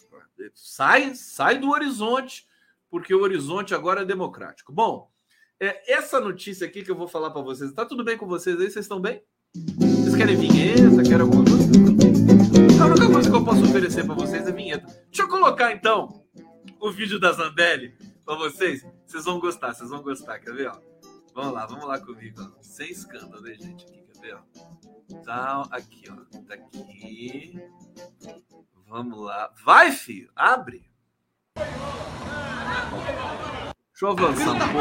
[0.54, 2.46] sai, sai do horizonte,
[2.88, 4.72] porque o horizonte agora é democrático.
[4.72, 5.10] Bom,
[5.58, 8.54] é, essa notícia aqui que eu vou falar para vocês, tá tudo bem com vocês
[8.60, 8.70] aí?
[8.70, 9.20] Vocês estão bem?
[9.52, 11.02] Vocês querem vinheta?
[11.02, 11.68] Querem alguma coisa?
[12.80, 14.86] A única coisa que eu posso oferecer para vocês é vinheta.
[15.06, 16.24] Deixa eu colocar então
[16.80, 17.96] o vídeo da Zambelli
[18.28, 18.86] para vocês.
[19.06, 20.38] Vocês vão gostar, vocês vão gostar.
[20.38, 20.68] Quer ver?
[20.68, 20.76] Ó?
[21.34, 22.42] Vamos lá, vamos lá comigo.
[22.42, 22.50] Ó.
[22.62, 23.86] Sem escândalo, né, gente?
[23.86, 24.34] Aqui, quer ver?
[24.34, 24.40] Ó?
[25.24, 26.16] Tá aqui, ó.
[26.42, 27.58] Tá aqui.
[28.86, 29.50] Vamos lá.
[29.64, 30.30] Vai, filho.
[30.36, 30.90] Abre.
[31.56, 31.72] Deixa
[34.02, 34.76] eu avançar um pouco.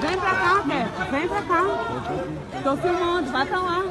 [0.00, 1.10] Vem pra cá, Beto.
[1.12, 1.62] Vem pra cá.
[2.64, 3.84] Tô filmando, vai pra lá.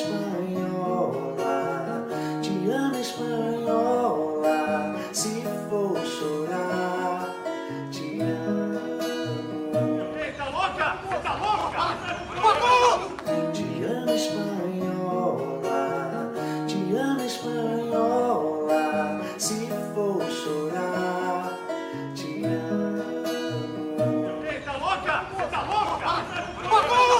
[0.00, 1.52] Espanhola,
[2.40, 4.58] Diana espanhola,
[5.12, 7.28] se for chorar,
[7.90, 8.80] Diana.
[10.38, 10.96] Tá louca?
[11.22, 11.84] Tá louca?
[13.52, 15.82] Diana espanhola,
[16.66, 18.82] Diana espanhola,
[19.36, 21.58] se for chorar,
[22.14, 23.04] Diana.
[24.64, 25.26] Tá louca?
[25.50, 26.10] Tá louca?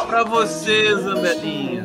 [0.07, 1.80] Para você, Zambelinha.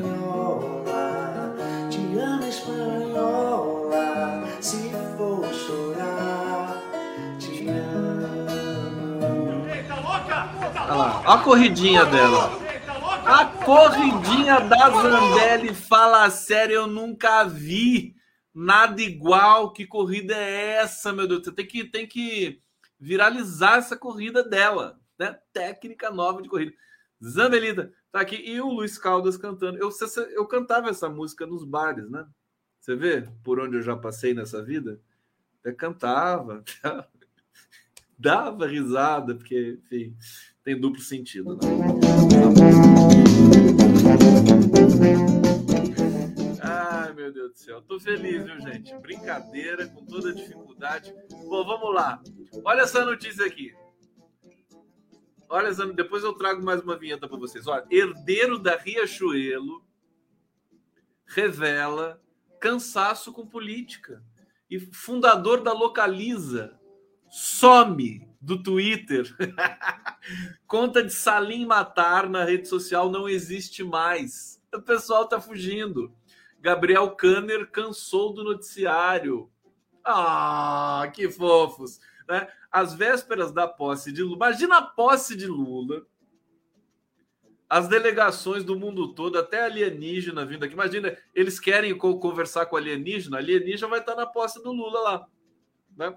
[11.25, 12.51] A corridinha dela.
[13.25, 18.15] A corridinha da Zambelli fala sério, eu nunca vi
[18.53, 19.73] nada igual.
[19.73, 21.43] Que corrida é essa, meu Deus?
[21.43, 22.61] Você tem que, tem que
[22.99, 25.38] viralizar essa corrida dela, né?
[25.51, 26.73] Técnica nova de corrida.
[27.23, 29.79] Zambelita tá aqui e o Luiz Caldas cantando.
[29.79, 29.89] Eu,
[30.31, 32.27] eu cantava essa música nos bares, né?
[32.79, 35.01] Você vê por onde eu já passei nessa vida?
[35.59, 36.63] Até cantava,
[38.15, 40.15] dava risada, porque, enfim,
[40.65, 41.56] tem duplo sentido.
[41.56, 41.62] Né?
[46.60, 47.84] Ai, meu Deus do céu.
[47.84, 48.97] Tô feliz, viu, gente?
[48.97, 51.13] Brincadeira, com toda dificuldade.
[51.47, 52.19] Bom, vamos lá.
[52.63, 53.75] Olha essa notícia aqui.
[55.47, 55.86] Olha, essa...
[55.86, 57.67] depois eu trago mais uma vinheta para vocês.
[57.67, 59.86] Olha, herdeiro da Riachuelo
[61.28, 62.19] revela
[62.60, 64.23] cansaço com política.
[64.67, 66.80] E fundador da Localiza
[67.30, 69.25] some do Twitter.
[70.67, 74.62] Conta de Salim Matar na rede social não existe mais.
[74.73, 76.13] O pessoal tá fugindo.
[76.62, 79.49] Gabriel Kanner cansou do noticiário.
[80.03, 81.99] Ah, que fofos.
[82.29, 82.47] Né?
[82.71, 84.36] Às vésperas da posse de Lula.
[84.36, 86.05] Imagina a posse de Lula.
[87.67, 90.75] As delegações do mundo todo, até alienígena vindo aqui.
[90.75, 95.27] Imagina, eles querem conversar com alienígena, alienígena vai estar na posse do Lula lá.
[95.97, 96.15] Né?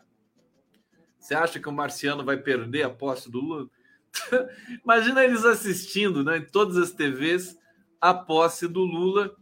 [1.29, 3.69] Você acha que o marciano vai perder a posse do Lula?
[4.83, 7.55] Imagina eles assistindo né, em todas as TVs
[8.01, 9.37] a posse do Lula,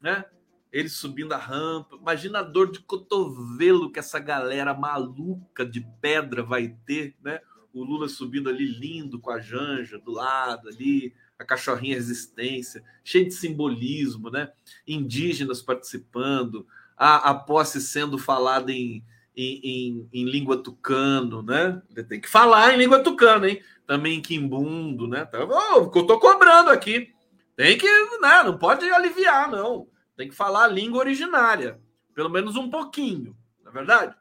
[0.00, 0.24] né?
[0.72, 1.96] Ele subindo a rampa.
[1.96, 7.40] Imagina a dor de cotovelo que essa galera maluca de pedra vai ter, né?
[7.74, 13.24] O Lula subindo ali lindo com a Janja do lado ali, a cachorrinha resistência, cheio
[13.24, 14.52] de simbolismo, né?
[14.86, 16.64] Indígenas participando,
[16.96, 19.04] a, a posse sendo falada em,
[19.36, 21.80] em, em, em, língua tucano, né?
[22.08, 23.62] Tem que falar em língua tucana, hein?
[23.86, 25.24] Também em quimbundo, né?
[25.24, 27.12] Tá, eu tô cobrando aqui.
[27.56, 27.88] Tem que,
[28.20, 28.42] né?
[28.44, 29.88] Não pode aliviar, não.
[30.16, 31.80] Tem que falar a língua originária,
[32.14, 34.16] pelo menos um pouquinho, na é verdade.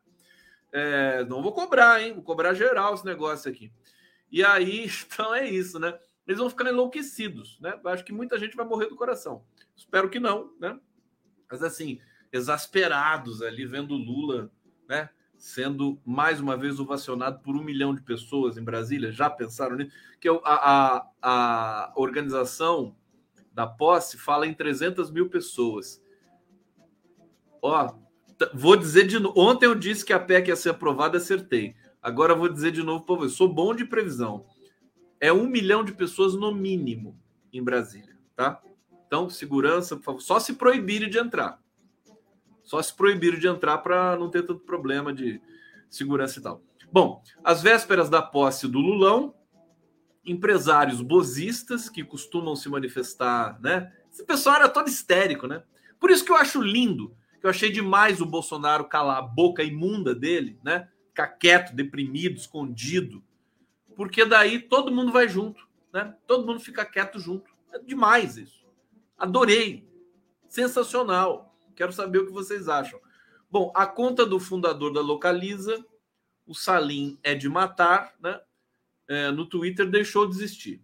[0.71, 2.13] É, não vou cobrar, hein?
[2.13, 3.71] Vou cobrar geral esse negócio aqui.
[4.31, 5.97] E aí, então é isso, né?
[6.25, 7.77] Eles vão ficando enlouquecidos, né?
[7.85, 9.43] Acho que muita gente vai morrer do coração.
[9.75, 10.79] Espero que não, né?
[11.49, 11.99] Mas assim,
[12.31, 14.49] exasperados ali vendo Lula,
[14.91, 15.09] né?
[15.37, 19.09] Sendo mais uma vez ovacionado por um milhão de pessoas em Brasília.
[19.09, 19.95] Já pensaram nisso?
[20.19, 22.93] Que a, a, a organização
[23.53, 26.03] da posse fala em 300 mil pessoas.
[27.61, 27.95] Ó,
[28.53, 29.39] vou dizer de novo.
[29.39, 31.73] Ontem eu disse que a PEC ia ser aprovada, acertei.
[32.01, 33.35] Agora vou dizer de novo para você.
[33.35, 34.45] Sou bom de previsão.
[35.21, 37.17] É um milhão de pessoas no mínimo
[37.53, 38.61] em Brasília, tá?
[39.07, 40.21] Então, segurança, por favor.
[40.21, 41.61] Só se proibirem de entrar.
[42.71, 45.41] Só se proibirem de entrar para não ter tanto problema de
[45.89, 46.63] segurança e tal.
[46.89, 49.35] Bom, às vésperas da posse do Lulão,
[50.25, 53.91] empresários bozistas que costumam se manifestar, né?
[54.09, 55.63] Esse pessoal era todo histérico, né?
[55.99, 59.61] Por isso que eu acho lindo, que eu achei demais o Bolsonaro calar a boca
[59.61, 60.87] imunda dele, né?
[61.09, 63.21] ficar quieto, deprimido, escondido,
[63.97, 66.15] porque daí todo mundo vai junto, né?
[66.25, 67.51] Todo mundo fica quieto junto.
[67.73, 68.65] É demais isso.
[69.17, 69.85] Adorei.
[70.47, 71.50] Sensacional.
[71.75, 72.99] Quero saber o que vocês acham.
[73.49, 75.85] Bom, a conta do fundador da Localiza,
[76.45, 78.39] o Salim é de matar, né?
[79.07, 80.81] É, no Twitter deixou de existir.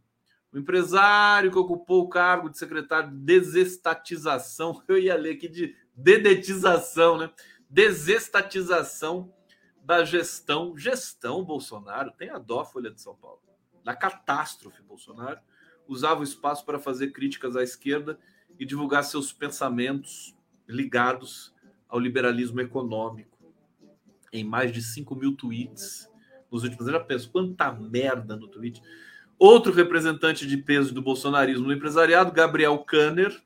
[0.51, 5.75] O empresário que ocupou o cargo de secretário de desestatização, eu ia ler aqui de
[5.95, 7.31] dedetização, né?
[7.69, 9.33] Desestatização
[9.81, 13.41] da gestão, gestão Bolsonaro, tem a dó Folha de São Paulo,
[13.83, 15.39] da catástrofe Bolsonaro,
[15.87, 18.19] usava o espaço para fazer críticas à esquerda
[18.59, 20.36] e divulgar seus pensamentos
[20.67, 21.53] ligados
[21.87, 23.37] ao liberalismo econômico
[24.31, 26.09] em mais de 5 mil tweets
[26.51, 26.99] nos últimos anos.
[26.99, 28.81] Já penso, quanta merda no tweet.
[29.39, 33.39] Outro representante de peso do bolsonarismo no empresariado, Gabriel Kanner,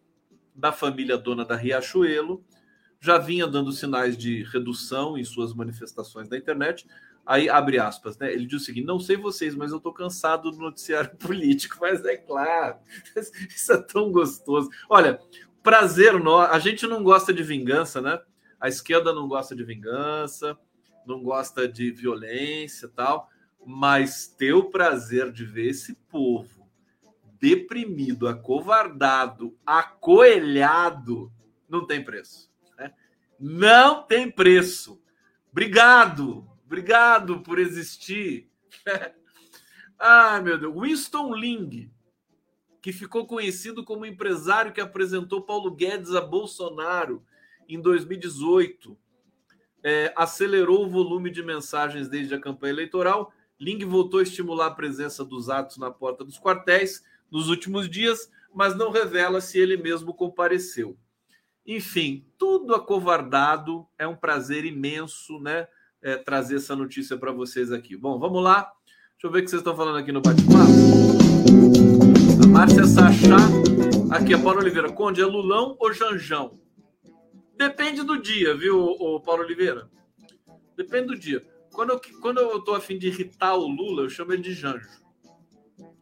[0.55, 2.43] da família dona da Riachuelo,
[2.99, 6.87] já vinha dando sinais de redução em suas manifestações na internet.
[7.25, 8.31] Aí abre aspas, né?
[8.31, 11.77] Ele diz o seguinte: não sei vocês, mas eu tô cansado do noticiário político.
[11.81, 12.77] Mas é claro,
[13.49, 14.69] isso é tão gostoso.
[14.89, 15.19] Olha,
[15.63, 16.13] prazer,
[16.49, 18.19] a gente não gosta de vingança, né?
[18.59, 20.57] A esquerda não gosta de vingança,
[21.05, 23.29] não gosta de violência tal,
[23.65, 26.61] mas ter o prazer de ver esse povo
[27.41, 31.33] deprimido, acovardado, acoelhado,
[31.67, 32.51] não tem preço.
[32.77, 32.93] Né?
[33.39, 35.01] Não tem preço.
[35.51, 38.47] Obrigado, obrigado por existir.
[39.97, 40.73] Ai, meu Deus.
[40.79, 41.91] Winston Ling,
[42.81, 47.23] que ficou conhecido como empresário que apresentou Paulo Guedes a Bolsonaro
[47.69, 48.97] em 2018,
[49.83, 53.31] é, acelerou o volume de mensagens desde a campanha eleitoral.
[53.59, 58.31] Ling voltou a estimular a presença dos atos na porta dos quartéis nos últimos dias,
[58.53, 60.97] mas não revela se ele mesmo compareceu.
[61.65, 63.87] Enfim, tudo acovardado.
[63.97, 65.67] É um prazer imenso, né?
[66.01, 67.95] É, trazer essa notícia para vocês aqui.
[67.95, 68.71] Bom, vamos lá.
[69.13, 71.50] Deixa eu ver o que vocês estão falando aqui no bate-papo.
[72.47, 73.37] Márcia Sachá.
[74.09, 74.91] Aqui, a Paulo Oliveira.
[74.91, 76.59] Conde, é Lulão ou Janjão?
[77.57, 79.89] Depende do dia, viu, o Paulo Oliveira?
[80.75, 81.41] Depende do dia.
[81.71, 84.89] Quando eu, quando eu tô afim de irritar o Lula, eu chamo ele de Janjo.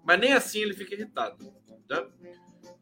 [0.04, 1.38] Mas nem assim ele fica irritado.
[1.88, 2.08] Tá?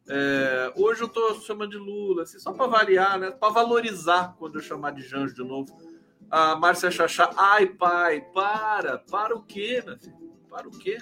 [0.08, 3.32] É, hoje eu tô chamando de Lula, assim, só para variar, né?
[3.32, 5.76] Para valorizar quando eu chamar de Janjo de novo.
[6.30, 10.38] A Márcia Chachá, ai pai, para, para o quê, meu filho?
[10.50, 10.98] Para o quê?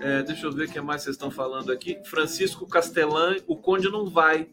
[0.00, 2.00] É, deixa eu ver o que mais vocês estão falando aqui.
[2.04, 4.48] Francisco Castelã, o Conde não vai.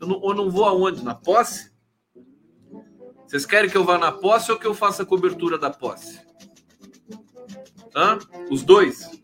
[0.00, 1.04] Eu não, eu não vou aonde?
[1.04, 1.72] Na posse?
[3.26, 6.20] Vocês querem que eu vá na posse ou que eu faça a cobertura da posse?
[7.94, 8.18] Hã?
[8.50, 9.22] Os dois?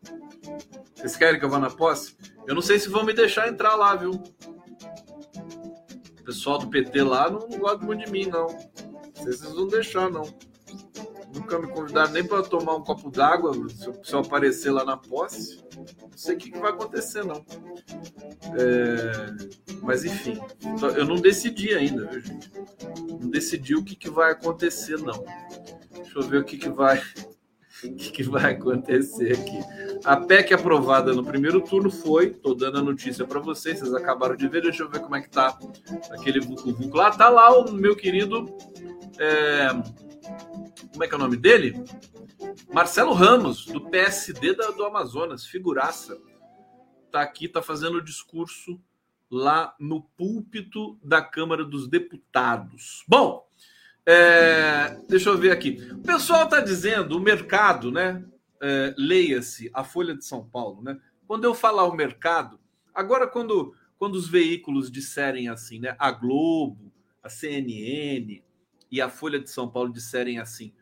[0.94, 2.16] Vocês querem que eu vá na posse?
[2.46, 4.12] Eu não sei se vão me deixar entrar lá, viu?
[6.20, 8.46] O pessoal do PT lá não, gosta muito de mim, não.
[9.14, 10.22] Vocês vão deixar, não.
[11.34, 14.96] Nunca me convidaram nem para tomar um copo d'água se, se, eu aparecer lá na
[14.96, 15.62] posse.
[15.76, 17.44] Não sei o que, que vai acontecer, não.
[18.58, 19.74] É...
[19.82, 20.38] Mas enfim,
[20.96, 22.50] eu não decidi ainda, viu, gente?
[23.08, 25.24] Não decidi o que, que vai acontecer, não.
[25.92, 27.02] Deixa eu ver o que, que vai.
[27.84, 29.60] O que, que vai acontecer aqui?
[30.04, 34.34] A PEC aprovada no primeiro turno foi, tô dando a notícia para vocês, vocês acabaram
[34.34, 35.56] de ver, deixa eu ver como é que tá
[36.10, 37.12] aquele vucu, vucu lá.
[37.12, 38.52] Tá lá o meu querido
[39.16, 39.68] é,
[40.92, 41.82] como é que é o nome dele?
[42.72, 46.18] Marcelo Ramos, do PSD da, do Amazonas, figuraça.
[47.10, 48.80] Tá aqui, tá fazendo o discurso
[49.30, 53.04] lá no púlpito da Câmara dos Deputados.
[53.06, 53.46] Bom,
[54.06, 55.78] é, deixa eu ver aqui.
[55.92, 58.24] O pessoal tá dizendo, o mercado, né?
[58.60, 60.98] É, Leia-se a Folha de São Paulo, né?
[61.26, 62.58] Quando eu falar o mercado,
[62.94, 65.94] agora quando, quando os veículos disserem assim, né?
[65.98, 68.42] A Globo, a CNN,
[68.90, 70.72] e a Folha de São Paulo disserem assim: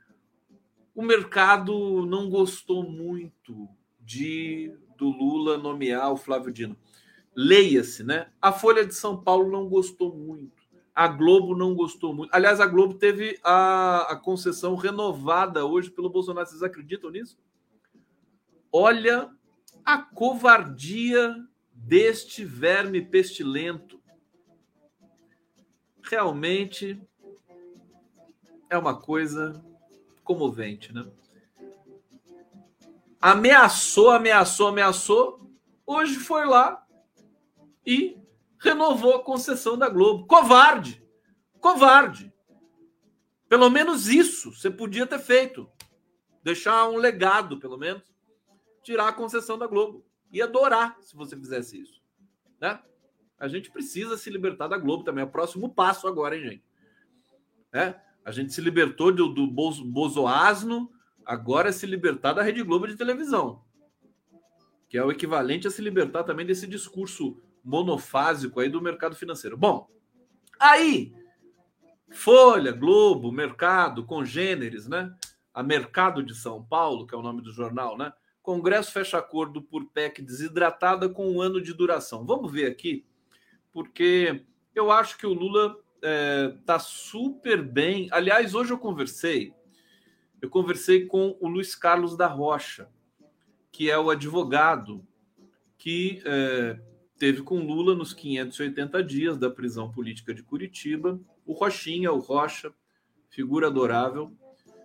[0.95, 3.69] o mercado não gostou muito
[4.01, 6.77] de do Lula nomear o Flávio Dino.
[7.35, 8.31] Leia-se, né?
[8.41, 10.65] A Folha de São Paulo não gostou muito.
[10.95, 12.35] A Globo não gostou muito.
[12.35, 16.49] Aliás, a Globo teve a, a concessão renovada hoje pelo Bolsonaro.
[16.49, 17.39] Vocês acreditam nisso?
[18.73, 19.31] Olha
[19.85, 21.37] a covardia
[21.75, 24.01] deste verme pestilento.
[26.03, 26.99] Realmente
[28.69, 29.65] é uma coisa
[30.25, 31.07] comovente, né?
[33.21, 35.51] Ameaçou, ameaçou, ameaçou.
[35.87, 36.87] Hoje foi lá
[37.85, 38.19] e
[38.59, 40.27] renovou a concessão da Globo.
[40.27, 41.03] Covarde!
[41.61, 42.33] Covarde!
[43.49, 45.71] Pelo menos isso você podia ter feito.
[46.43, 48.03] Deixar um legado, pelo menos.
[48.83, 50.05] Tirar a concessão da Globo.
[50.31, 52.03] E adorar se você fizesse isso.
[52.61, 52.81] Né?
[53.39, 55.23] A gente precisa se libertar da Globo também.
[55.23, 56.65] É o próximo passo agora, hein, gente?
[57.73, 58.06] É?
[58.27, 60.91] A gente se libertou do, do Bozo- bozoasno,
[61.25, 63.63] agora é se libertar da Rede Globo de televisão.
[64.89, 69.57] Que é o equivalente a se libertar também desse discurso monofásico aí do mercado financeiro.
[69.57, 69.89] Bom,
[70.59, 71.15] aí,
[72.11, 75.15] Folha, Globo, Mercado, Congêneres, né?
[75.55, 78.13] A Mercado de São Paulo, que é o nome do jornal, né?
[78.43, 82.27] Congresso fecha acordo por PEC desidratada com um ano de duração.
[82.27, 83.07] Vamos ver aqui,
[83.73, 88.09] porque eu acho que o Lula está super bem.
[88.13, 89.53] Aliás, hoje eu conversei,
[90.41, 92.89] eu conversei com o Luiz Carlos da Rocha,
[93.73, 95.07] que é o advogado
[95.77, 96.79] que eh,
[97.19, 102.73] teve com Lula nos 580 dias da prisão política de Curitiba, o Rochinha, o Rocha,
[103.29, 104.33] figura adorável,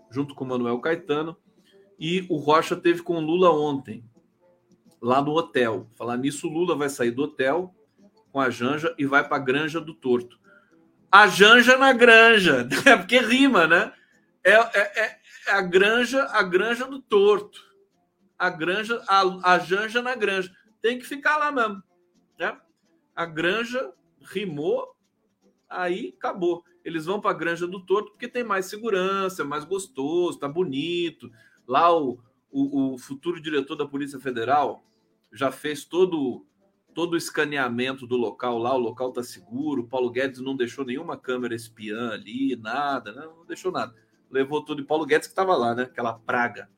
[0.10, 1.38] junto com Manuel Caetano,
[1.98, 4.04] e o Rocha teve com Lula ontem,
[5.02, 5.88] lá no hotel.
[5.96, 7.74] Falar nisso, Lula vai sair do hotel
[8.32, 10.41] com a Janja e vai para a Granja do Torto.
[11.12, 13.94] A Janja na Granja, é porque rima, né?
[14.44, 17.60] É, é, é- é a Granja, a Granja do Torto.
[18.38, 20.52] A Granja, a, a Janja na Granja.
[20.82, 21.82] Tem que ficar lá mesmo,
[22.40, 22.58] né?
[23.16, 23.92] A Granja
[24.22, 24.96] rimou,
[25.70, 26.64] aí acabou.
[26.84, 30.48] Eles vão para a Granja do Torto porque tem mais segurança, é mais gostoso, tá
[30.48, 31.30] bonito.
[31.68, 32.20] Lá o,
[32.52, 34.84] o, o futuro diretor da Polícia Federal
[35.32, 36.46] já fez todo
[36.94, 39.82] todo o escaneamento do local lá, o local está seguro.
[39.82, 43.22] O Paulo Guedes não deixou nenhuma câmera espiã ali, nada, né?
[43.26, 43.94] não deixou nada.
[44.30, 44.82] Levou tudo.
[44.82, 45.84] E Paulo Guedes que estava lá, né?
[45.84, 46.70] Aquela praga.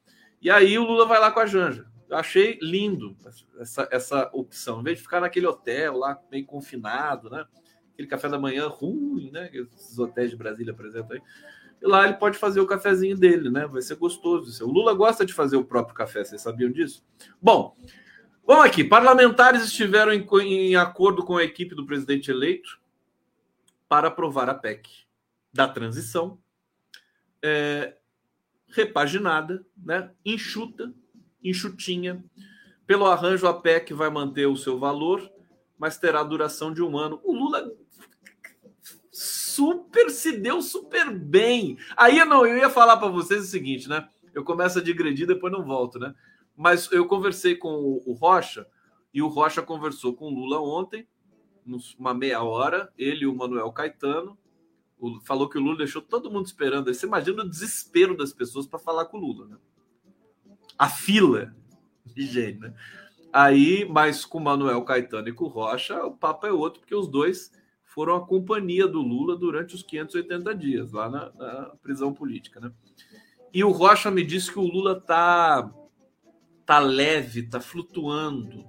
[0.41, 1.85] E aí o Lula vai lá com a Janja.
[2.09, 3.15] Eu achei lindo
[3.59, 4.81] essa, essa opção.
[4.81, 7.45] Em vez de ficar naquele hotel lá, meio confinado, né?
[7.93, 9.47] Aquele café da manhã ruim, né?
[9.47, 11.21] que Esses hotéis de Brasília apresentam aí.
[11.81, 13.67] E lá ele pode fazer o cafezinho dele, né?
[13.67, 14.65] Vai ser gostoso.
[14.65, 17.03] O Lula gosta de fazer o próprio café, vocês sabiam disso?
[17.41, 17.75] Bom,
[18.45, 18.83] vamos aqui.
[18.83, 22.79] Parlamentares estiveram em, em acordo com a equipe do presidente eleito
[23.87, 24.89] para aprovar a PEC
[25.53, 26.39] da transição,
[27.41, 27.95] é,
[28.69, 30.09] repaginada, né?
[30.25, 30.93] enxuta,
[31.43, 32.23] enxutinha.
[32.87, 35.31] Pelo arranjo, a PEC vai manter o seu valor,
[35.77, 37.21] mas terá duração de um ano.
[37.23, 37.71] O Lula
[39.11, 41.77] super se deu super bem.
[41.95, 44.07] Aí não, eu ia falar para vocês o seguinte, né?
[44.33, 46.15] Eu começo a digredir, depois não volto, né?
[46.55, 48.67] Mas eu conversei com o, Rocha
[49.13, 51.07] e o Rocha conversou com o Lula ontem,
[51.97, 54.37] uma meia hora, ele e o Manuel Caetano.
[54.99, 56.93] O- falou que o Lula deixou todo mundo esperando.
[56.93, 59.57] Você imagina o desespero das pessoas para falar com o Lula, né?
[60.77, 61.55] A fila
[62.05, 62.73] de gente, né?
[63.31, 66.93] Aí, mas com o Manuel Caetano e com o Rocha, o papo é outro, porque
[66.93, 67.51] os dois
[67.83, 72.71] foram a companhia do Lula durante os 580 dias, lá na, na prisão política, né?
[73.53, 75.71] E o Rocha me disse que o Lula tá,
[76.65, 78.65] tá leve, tá flutuando,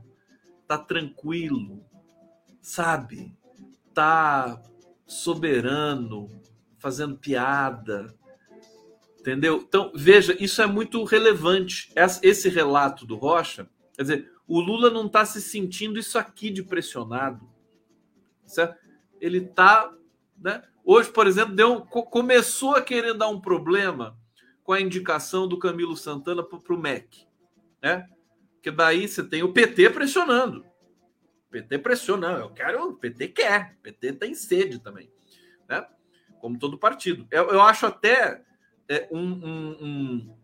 [0.67, 1.85] tá tranquilo,
[2.61, 3.37] sabe?
[3.93, 4.61] Tá
[5.07, 6.29] soberano,
[6.79, 8.15] fazendo piada,
[9.19, 9.65] entendeu?
[9.67, 11.93] Então, veja, isso é muito relevante.
[12.23, 16.63] Esse relato do Rocha, quer dizer, o Lula não está se sentindo isso aqui de
[16.63, 17.49] pressionado,
[18.47, 18.77] certo?
[19.21, 19.91] Ele está,
[20.37, 20.63] né?
[20.85, 24.19] Hoje, por exemplo, deu, co- começou a querer dar um problema
[24.63, 27.27] com a indicação do Camilo Santana para o MEC,
[27.85, 28.09] né?
[28.63, 30.65] Que daí você tem o PT pressionando.
[31.47, 35.13] O PT pressiona, não, eu quero, o PT quer, o PT tem sede também,
[35.69, 35.87] né?
[36.41, 37.27] Como todo partido.
[37.31, 38.43] Eu, eu acho até
[38.89, 40.37] é, um, um- um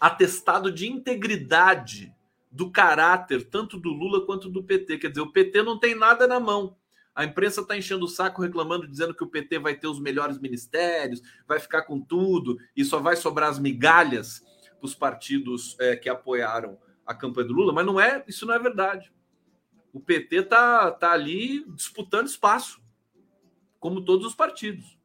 [0.00, 2.12] atestado de integridade
[2.50, 4.98] do caráter tanto do Lula quanto do PT.
[4.98, 6.76] Quer dizer, o PT não tem nada na mão.
[7.14, 10.38] A imprensa está enchendo o saco, reclamando, dizendo que o PT vai ter os melhores
[10.38, 14.42] ministérios, vai ficar com tudo e só vai sobrar as migalhas
[14.80, 17.72] para os partidos é, que apoiaram a campanha do Lula.
[17.72, 19.12] Mas não é, isso não é verdade.
[19.92, 22.80] O PT tá, tá ali disputando espaço,
[23.78, 24.98] como todos os partidos.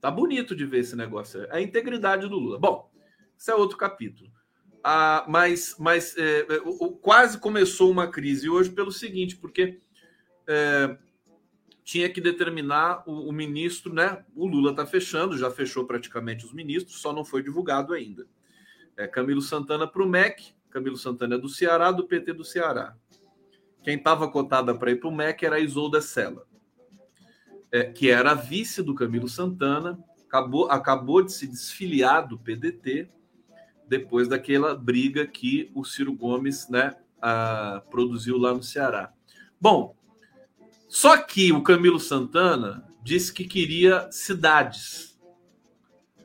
[0.00, 1.42] Tá bonito de ver esse negócio.
[1.44, 2.58] É a integridade do Lula.
[2.58, 2.90] Bom,
[3.36, 4.30] isso é outro capítulo.
[4.82, 9.78] Ah, mas mas é, é, o- quase começou uma crise hoje pelo seguinte, porque
[10.46, 10.96] é,
[11.84, 14.24] tinha que determinar o, o ministro, né?
[14.34, 18.26] O Lula está fechando, já fechou praticamente os ministros, só não foi divulgado ainda.
[19.00, 22.94] É, Camilo Santana para o MEC, Camilo Santana é do Ceará, do PT do Ceará.
[23.82, 26.46] Quem estava cotada para ir para o MEC era a Isolda Sela,
[27.72, 33.08] é, que era a vice do Camilo Santana, acabou, acabou de se desfiliar do PDT
[33.88, 39.14] depois daquela briga que o Ciro Gomes né, ah, produziu lá no Ceará.
[39.58, 39.96] Bom,
[40.86, 45.18] só que o Camilo Santana disse que queria cidades.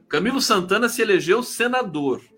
[0.09, 2.34] Camilo Santana se elegeu senador.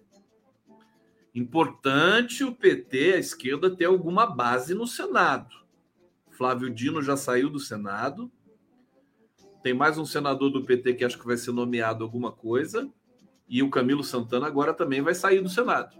[1.37, 5.55] Importante o PT, a esquerda, ter alguma base no Senado.
[6.31, 8.31] Flávio Dino já saiu do Senado.
[9.61, 12.91] tem mais um senador do PT que acho que vai ser nomeado alguma coisa,
[13.47, 15.95] e o Camilo Santana agora também vai sair do Senado.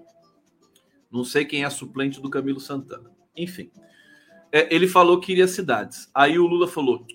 [1.12, 3.12] Não sei quem é suplente do Camilo Santana.
[3.36, 3.70] Enfim,
[4.52, 6.10] é, ele falou que iria cidades.
[6.16, 7.06] Aí o Lula falou: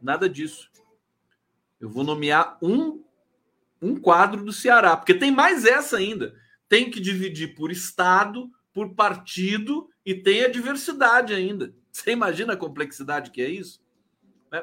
[0.00, 0.70] nada disso.
[1.78, 3.04] Eu vou nomear um
[3.82, 6.42] um quadro do Ceará, porque tem mais essa ainda.
[6.74, 11.72] Tem que dividir por estado, por partido e tem a diversidade ainda.
[11.92, 13.80] Você imagina a complexidade que é isso?
[14.50, 14.60] Né?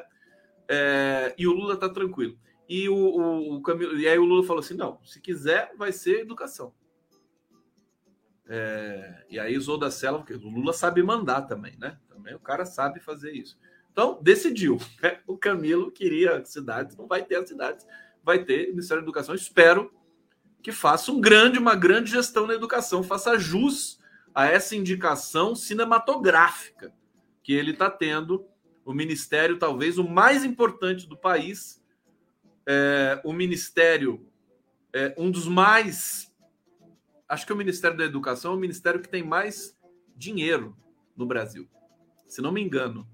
[0.68, 2.38] É, e o Lula está tranquilo.
[2.68, 5.90] E o, o, o Camilo, e aí o Lula falou assim: não, se quiser, vai
[5.90, 6.74] ser educação.
[8.46, 11.98] É, e aí usou da cela, porque o Lula sabe mandar também, né?
[12.10, 13.58] Também o cara sabe fazer isso.
[13.90, 14.76] Então, decidiu.
[15.02, 15.18] Né?
[15.26, 17.86] O Camilo queria cidades, não vai ter as cidades
[18.22, 19.34] vai ter Ministério da Educação.
[19.34, 19.92] Espero
[20.62, 23.98] que faça um grande, uma grande gestão na educação, faça jus
[24.34, 26.94] a essa indicação cinematográfica
[27.42, 28.46] que ele está tendo.
[28.84, 31.82] O ministério, talvez o mais importante do país,
[32.66, 34.26] é, o ministério,
[34.92, 36.32] é, um dos mais.
[37.28, 39.76] Acho que o Ministério da Educação é o ministério que tem mais
[40.14, 40.76] dinheiro
[41.16, 41.66] no Brasil,
[42.28, 43.08] se não me engano.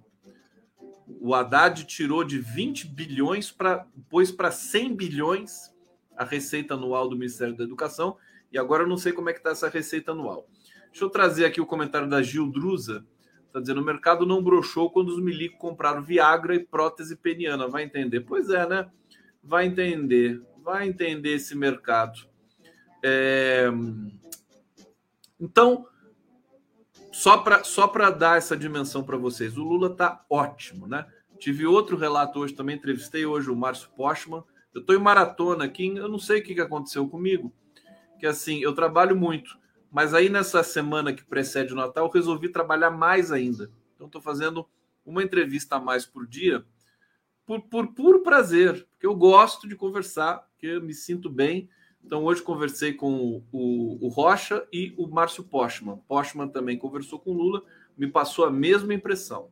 [1.21, 5.73] O Haddad tirou de 20 bilhões para pôs para 100 bilhões
[6.19, 8.17] a receita anual do Ministério da Educação
[8.53, 10.47] e agora eu não sei como é que está essa receita anual.
[10.91, 13.07] Deixa eu trazer aqui o comentário da Gil Drusa.
[13.47, 17.69] Está dizendo: o mercado não broxou quando os milicos compraram Viagra e prótese peniana.
[17.69, 18.21] Vai entender?
[18.21, 18.91] Pois é, né?
[19.43, 20.43] Vai entender.
[20.63, 22.21] Vai entender esse mercado.
[23.03, 23.69] É...
[25.41, 25.87] Então,
[27.13, 31.07] só para só dar essa dimensão para vocês, o Lula está ótimo, né?
[31.39, 34.43] Tive outro relato hoje também, entrevistei hoje o Márcio Postman.
[34.75, 37.53] Eu estou em maratona aqui, eu não sei o que, aconteceu comigo,
[38.19, 39.59] que assim, eu trabalho muito,
[39.91, 43.71] mas aí nessa semana que precede o Natal, eu resolvi trabalhar mais ainda.
[43.95, 44.69] Então, estou fazendo
[45.05, 46.65] uma entrevista a mais por dia,
[47.47, 51.69] por, por puro prazer, porque eu gosto de conversar, porque eu me sinto bem
[52.05, 55.99] então, hoje conversei com o, o Rocha e o Márcio Postman.
[56.09, 57.63] Postman também conversou com o Lula,
[57.97, 59.51] me passou a mesma impressão.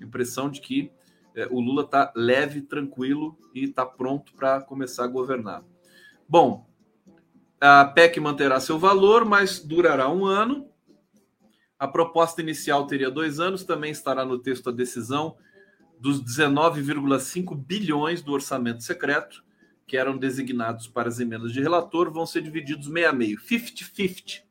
[0.00, 0.90] Impressão de que
[1.34, 5.64] é, o Lula está leve, tranquilo e está pronto para começar a governar.
[6.28, 6.66] Bom,
[7.60, 10.68] a PEC manterá seu valor, mas durará um ano.
[11.78, 15.36] A proposta inicial teria dois anos, também estará no texto a decisão
[15.98, 19.44] dos 19,5 bilhões do orçamento secreto
[19.86, 24.42] que eram designados para as emendas de relator vão ser divididos meio a meio, 50-50.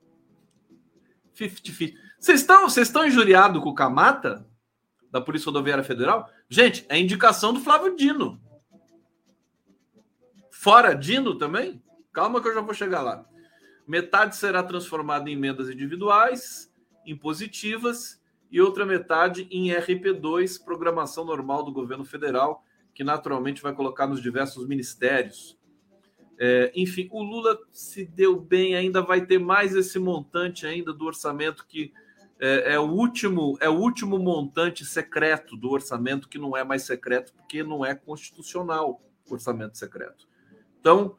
[1.36, 1.94] 50-50.
[2.20, 4.46] Vocês estão, vocês estão injuriados com o Camata,
[5.12, 6.30] da Polícia Rodoviária Federal?
[6.54, 8.40] Gente, é indicação do Flávio Dino.
[10.52, 11.82] Fora Dino também?
[12.14, 13.26] Calma que eu já vou chegar lá.
[13.88, 16.72] Metade será transformada em emendas individuais,
[17.08, 24.06] impositivas, e outra metade em RP2, programação normal do governo federal, que naturalmente vai colocar
[24.06, 25.58] nos diversos ministérios.
[26.38, 31.04] É, enfim, o Lula se deu bem, ainda vai ter mais esse montante ainda do
[31.04, 31.92] orçamento que
[32.40, 36.84] é, é, o último é o último montante secreto do orçamento que não é mais
[36.84, 40.28] secreto porque não é constitucional o orçamento secreto.
[40.80, 41.16] Então,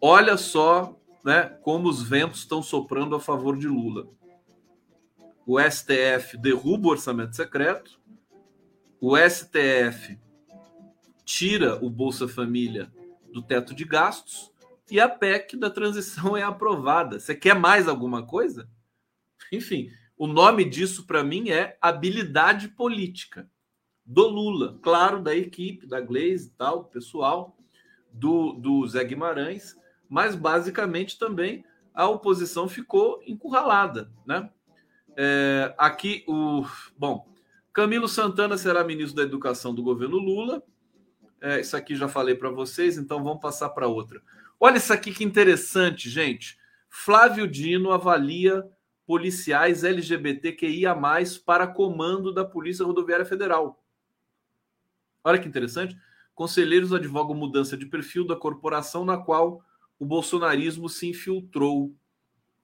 [0.00, 4.08] olha só, né, como os ventos estão soprando a favor de Lula.
[5.46, 7.98] O STF derruba o orçamento secreto,
[9.00, 10.18] o STF
[11.24, 12.92] tira o Bolsa Família
[13.32, 14.50] do teto de gastos
[14.90, 17.20] e a PEC da transição é aprovada.
[17.20, 18.68] Você quer mais alguma coisa?
[19.52, 23.48] Enfim, o nome disso para mim é habilidade política
[24.04, 27.56] do Lula, claro, da equipe, da Glaze e tal, pessoal,
[28.12, 29.76] do, do Zé Guimarães,
[30.08, 31.64] mas basicamente também
[31.94, 34.50] a oposição ficou encurralada, né?
[35.16, 36.64] É, aqui o
[36.96, 37.28] bom,
[37.72, 40.62] Camilo Santana será ministro da Educação do governo Lula.
[41.40, 44.20] É, isso aqui já falei para vocês, então vamos passar para outra.
[44.58, 46.58] Olha isso aqui que interessante, gente.
[46.88, 48.64] Flávio Dino avalia
[49.08, 50.94] policiais LGBTQIA+,
[51.46, 53.82] para comando da Polícia Rodoviária Federal.
[55.24, 55.96] Olha que interessante.
[56.34, 59.64] Conselheiros advogam mudança de perfil da corporação na qual
[59.98, 61.96] o bolsonarismo se infiltrou.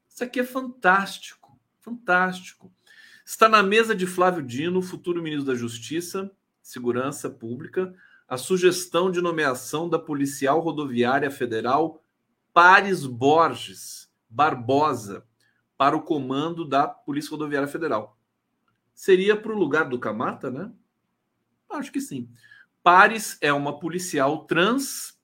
[0.07, 2.71] Isso aqui é fantástico, fantástico.
[3.25, 6.31] Está na mesa de Flávio Dino, futuro ministro da Justiça,
[6.61, 7.95] Segurança Pública,
[8.29, 12.05] a sugestão de nomeação da policial rodoviária federal
[12.53, 15.25] Pares Borges Barbosa
[15.77, 18.19] para o comando da Polícia Rodoviária Federal.
[18.95, 20.71] Seria para o lugar do Camata, né?
[21.69, 22.29] Acho que sim.
[22.83, 25.19] Pares é uma policial trans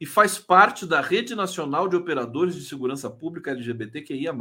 [0.00, 4.34] e faz parte da Rede Nacional de Operadores de Segurança Pública LGBTQIA+,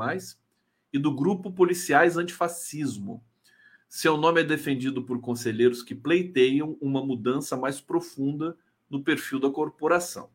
[0.93, 3.23] e do Grupo Policiais Antifascismo
[3.89, 8.55] Seu nome é defendido por conselheiros que pleiteiam uma mudança mais profunda
[8.89, 10.29] no perfil da corporação.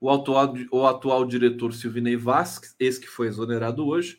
[0.00, 4.18] O atual, o atual diretor Silvinei Vasques, esse que foi exonerado hoje,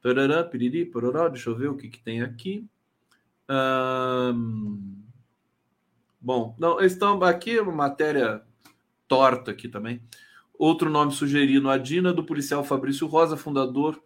[0.00, 2.68] tarará, piriri, pororó, deixa eu ver o que, que tem aqui.
[6.20, 8.42] Bom, não, estão aqui uma matéria
[9.06, 10.02] torta aqui também.
[10.58, 14.02] Outro nome sugerido, Adina, do policial Fabrício Rosa, fundador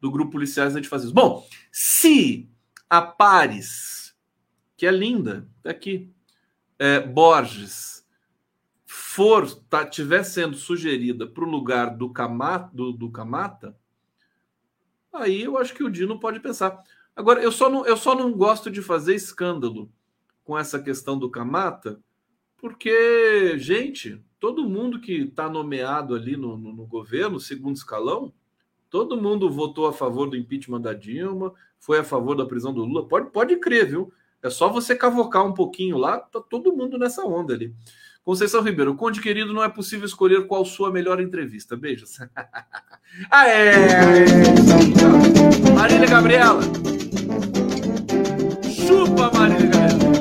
[0.00, 1.12] do grupo Policiais Antifascistas.
[1.12, 2.50] Bom, se
[2.90, 4.14] a Pares,
[4.76, 6.12] que é linda, tá aqui,
[6.78, 8.01] é, Borges,
[9.14, 13.76] for, tá, tiver sendo sugerida para o lugar do Camata, do, do Camata,
[15.12, 16.82] aí eu acho que o Dino pode pensar.
[17.14, 19.92] Agora, eu só não, eu só não gosto de fazer escândalo
[20.42, 22.00] com essa questão do Camata,
[22.56, 28.32] porque, gente, todo mundo que está nomeado ali no, no, no governo, segundo escalão,
[28.88, 32.82] todo mundo votou a favor do impeachment da Dilma, foi a favor da prisão do
[32.82, 33.06] Lula.
[33.06, 34.10] Pode, pode crer, viu?
[34.42, 37.74] É só você cavocar um pouquinho lá, tá todo mundo nessa onda ali.
[38.24, 41.76] Conceição Ribeiro, Conde querido, não é possível escolher qual sua melhor entrevista.
[41.76, 42.20] Beijos.
[43.34, 44.24] é!
[45.74, 46.62] Marília Gabriela.
[48.62, 50.12] Chupa, Marília Gabriela.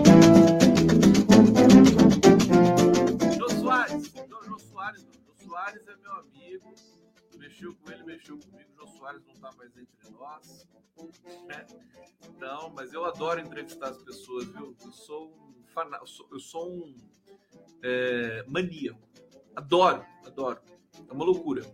[3.37, 4.13] Jô Soares.
[4.27, 5.01] Não, Jô Soares.
[5.03, 6.73] Jô Soares é meu amigo.
[7.37, 8.69] Mexeu com ele, mexeu comigo.
[8.79, 10.67] Jô Soares não tá mais entre nós.
[11.49, 11.65] É.
[12.39, 14.75] Não, mas eu adoro entrevistar as pessoas, viu?
[14.83, 15.60] Eu sou um
[16.31, 16.95] eu sou um
[17.83, 18.99] é, maníaco.
[19.55, 20.59] Adoro, adoro.
[21.09, 21.65] É uma loucura.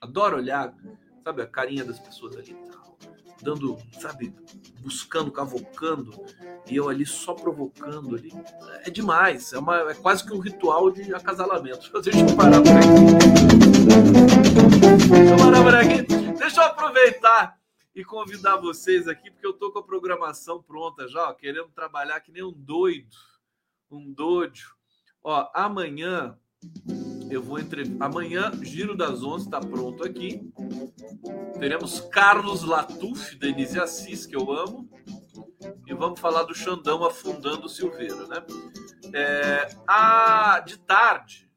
[0.00, 0.74] Adoro olhar,
[1.22, 2.98] sabe, a carinha das pessoas ali, tal,
[3.40, 4.34] dando, sabe,
[4.80, 6.10] buscando, cavocando,
[6.68, 8.32] e eu ali só provocando ali.
[8.84, 9.52] É demais.
[9.52, 11.90] É, uma, é quase que um ritual de acasalamento.
[12.02, 13.02] Deixa eu parar por aqui.
[15.08, 16.02] Deixa eu parar por aqui.
[16.38, 17.62] Deixa eu aproveitar
[17.94, 22.20] e convidar vocês aqui, porque eu tô com a programação pronta já, ó, querendo trabalhar
[22.20, 23.06] que nem um doido,
[23.96, 24.60] um doido.
[25.22, 26.38] Ó, amanhã
[27.30, 30.52] eu vou entre amanhã Giro das Onze está pronto aqui.
[31.58, 34.88] Teremos Carlos Latuf, Denise Assis, que eu amo,
[35.86, 38.44] e vamos falar do Xandão afundando o Silveira, né?
[39.14, 41.50] É, a, de tarde,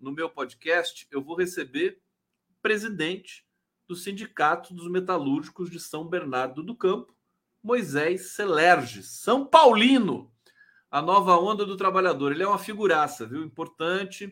[0.00, 2.00] no meu podcast, eu vou receber
[2.60, 3.46] presidente
[3.86, 7.14] do Sindicato dos Metalúrgicos de São Bernardo do Campo,
[7.62, 10.31] Moisés Celerges, São Paulino,
[10.92, 12.32] a nova onda do trabalhador.
[12.32, 13.42] Ele é uma figuraça, viu?
[13.42, 14.30] Importante,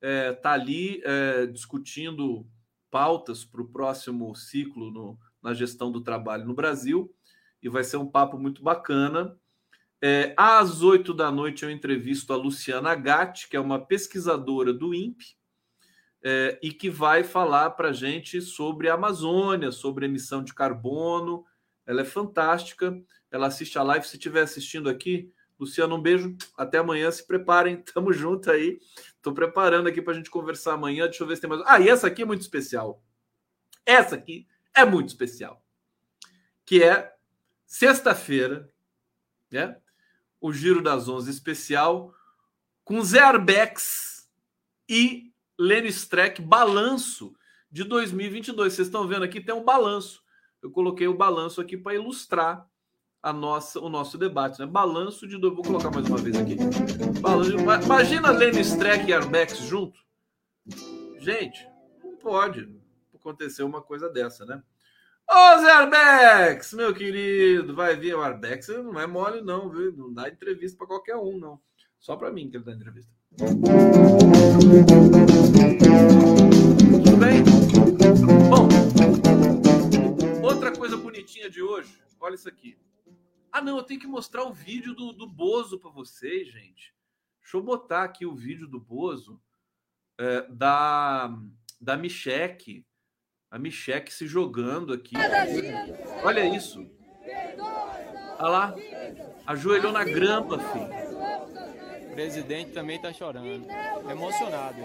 [0.00, 2.46] é, tá ali é, discutindo
[2.90, 7.14] pautas para o próximo ciclo no, na gestão do trabalho no Brasil,
[7.62, 9.36] e vai ser um papo muito bacana.
[10.00, 14.94] É, às oito da noite eu entrevisto a Luciana Gatti, que é uma pesquisadora do
[14.94, 15.36] INPE,
[16.22, 21.44] é, e que vai falar para gente sobre a Amazônia, sobre emissão de carbono.
[21.84, 22.98] Ela é fantástica.
[23.30, 24.06] Ela assiste a live.
[24.06, 26.36] Se estiver assistindo aqui, Luciano, um beijo.
[26.56, 27.10] Até amanhã.
[27.10, 27.82] Se preparem.
[27.92, 28.78] Tamo junto aí.
[29.16, 31.04] Estou preparando aqui para a gente conversar amanhã.
[31.04, 31.62] Deixa eu ver se tem mais.
[31.66, 33.02] Ah, e essa aqui é muito especial.
[33.84, 35.64] Essa aqui é muito especial.
[36.64, 37.12] Que é
[37.66, 38.72] sexta-feira,
[39.50, 39.76] né?
[40.40, 42.14] O Giro das Onze especial
[42.84, 44.30] com Zé Arbex
[44.88, 47.34] e Lênin Streck, balanço
[47.70, 48.72] de 2022.
[48.72, 50.22] Vocês estão vendo aqui, tem um balanço.
[50.62, 52.68] Eu coloquei o balanço aqui para ilustrar
[53.22, 54.60] a nossa, o nosso debate.
[54.60, 54.66] Né?
[54.66, 55.36] Balanço de.
[55.38, 56.56] Vou colocar mais uma vez aqui.
[57.20, 59.98] Balanço, imagina Lênin Streck e Arbex junto.
[61.18, 61.68] Gente,
[62.02, 62.68] não pode
[63.14, 64.62] acontecer uma coisa dessa, né?
[65.30, 69.92] Ô Zé Arbex, meu querido, vai vir o Arbex, não é mole não, viu?
[69.92, 71.60] Não dá entrevista para qualquer um, não.
[71.98, 73.12] Só para mim que ele dá entrevista.
[77.04, 77.44] Tudo bem?
[78.48, 78.68] Bom,
[80.42, 82.78] outra coisa bonitinha de hoje, olha isso aqui.
[83.58, 86.94] Ah, não, eu tenho que mostrar o vídeo do, do Bozo para vocês, gente.
[87.42, 89.42] Deixa eu botar aqui o vídeo do Bozo
[90.16, 91.36] é, da,
[91.80, 92.86] da Micheque.
[93.50, 95.16] A Micheque se jogando aqui.
[96.22, 96.88] Olha isso.
[98.38, 98.74] Olha lá.
[99.44, 102.12] Ajoelhou na grama, filho.
[102.12, 103.66] O presidente também está chorando.
[104.08, 104.78] Emocionado.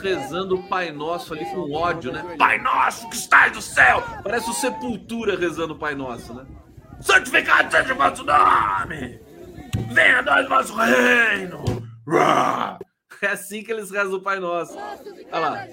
[0.00, 2.36] Rezando o Pai Nosso ali com ódio, né?
[2.38, 4.02] Pai Nosso que estás do céu!
[4.22, 6.44] Parece o Sepultura rezando o Pai Nosso, né?
[7.00, 9.20] Santificado seja o vosso nome!
[9.90, 11.64] Venha a nós o vosso reino!
[13.20, 14.76] É assim que eles rezam o Pai Nosso.
[15.30, 15.66] Olha lá.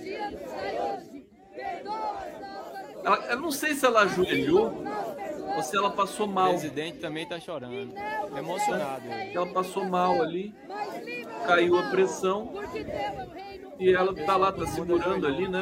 [3.03, 4.83] Ela, eu não sei se ela ajoelhou
[5.55, 6.49] ou se ela passou O mal.
[6.49, 7.93] presidente também está chorando.
[8.37, 9.03] Emocionado.
[9.09, 10.53] Ela passou mal ali,
[11.47, 12.53] caiu a pressão
[13.79, 15.61] e ela tá lá, tá segurando ali, né?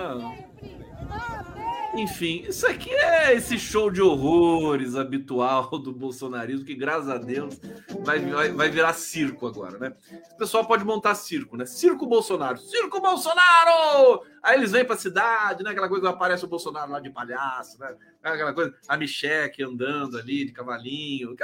[1.95, 7.59] Enfim, isso aqui é esse show de horrores habitual do bolsonarismo, que graças a Deus
[8.01, 9.95] vai, vai, vai virar circo agora, né?
[10.33, 11.65] O pessoal pode montar circo, né?
[11.65, 14.21] Circo Bolsonaro, Circo Bolsonaro!
[14.43, 15.71] Aí eles vêm pra cidade, né?
[15.71, 17.95] Aquela coisa aparece o Bolsonaro lá de palhaço, né?
[18.21, 21.35] Aquela coisa, a Micheque andando ali de cavalinho.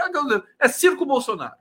[0.60, 1.56] É Circo Bolsonaro.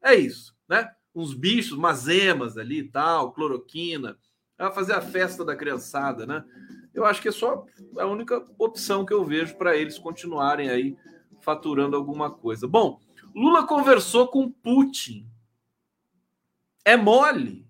[0.00, 0.92] É isso, né?
[1.12, 4.16] Uns bichos, umas emas ali e tal, cloroquina.
[4.58, 6.44] Vai fazer a festa da criançada, né?
[6.92, 7.64] Eu acho que é só
[7.96, 10.96] a única opção que eu vejo para eles continuarem aí
[11.40, 12.66] faturando alguma coisa.
[12.66, 13.00] Bom,
[13.34, 15.30] Lula conversou com Putin.
[16.84, 17.68] É mole.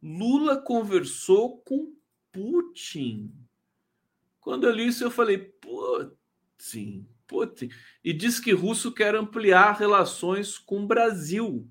[0.00, 1.92] Lula conversou com
[2.32, 3.34] Putin.
[4.40, 7.68] Quando eu li isso, eu falei, Putin, Putin.
[8.02, 11.68] E diz que russo quer ampliar relações com o Brasil.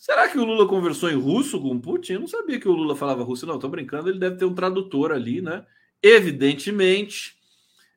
[0.00, 2.14] Será que o Lula conversou em russo com o Putin?
[2.14, 3.44] Eu não sabia que o Lula falava russo.
[3.44, 4.08] Não, tô brincando.
[4.08, 5.66] Ele deve ter um tradutor ali, né?
[6.02, 7.38] Evidentemente.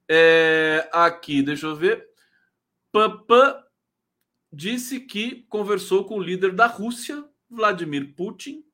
[0.05, 2.05] É, aqui, deixa eu ver.
[2.91, 3.55] Papã
[4.51, 8.65] disse que conversou com o líder da Rússia, Vladimir Putin,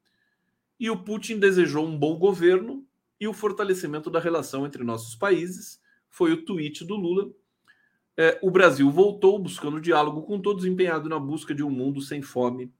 [0.80, 2.84] e o Putin desejou um bom governo
[3.20, 5.80] e o fortalecimento da relação entre nossos países.
[6.10, 7.30] Foi o tweet do Lula.
[8.18, 12.24] É, o Brasil voltou buscando diálogo com todos, empenhado na busca de um mundo sem
[12.24, 12.74] fome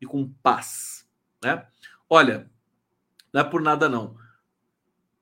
[0.00, 1.08] e com paz,
[1.42, 1.66] né?
[2.08, 2.50] Olha,
[3.32, 4.16] não é por nada não.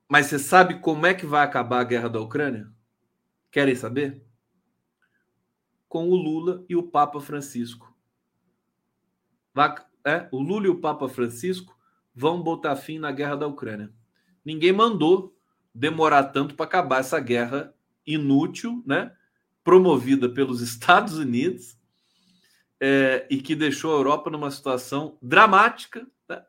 [0.08, 2.70] Mas você sabe como é que vai acabar a guerra da Ucrânia?
[3.50, 4.24] Querem saber?
[5.88, 7.94] Com o Lula e o Papa Francisco.
[9.52, 9.74] Vai,
[10.04, 11.76] é, o Lula e o Papa Francisco
[12.14, 13.92] vão botar fim na guerra da Ucrânia.
[14.44, 15.36] Ninguém mandou
[15.74, 17.74] demorar tanto para acabar essa guerra
[18.06, 19.14] inútil, né?
[19.62, 21.77] Promovida pelos Estados Unidos
[22.80, 26.06] é, e que deixou a Europa numa situação dramática.
[26.28, 26.42] Né?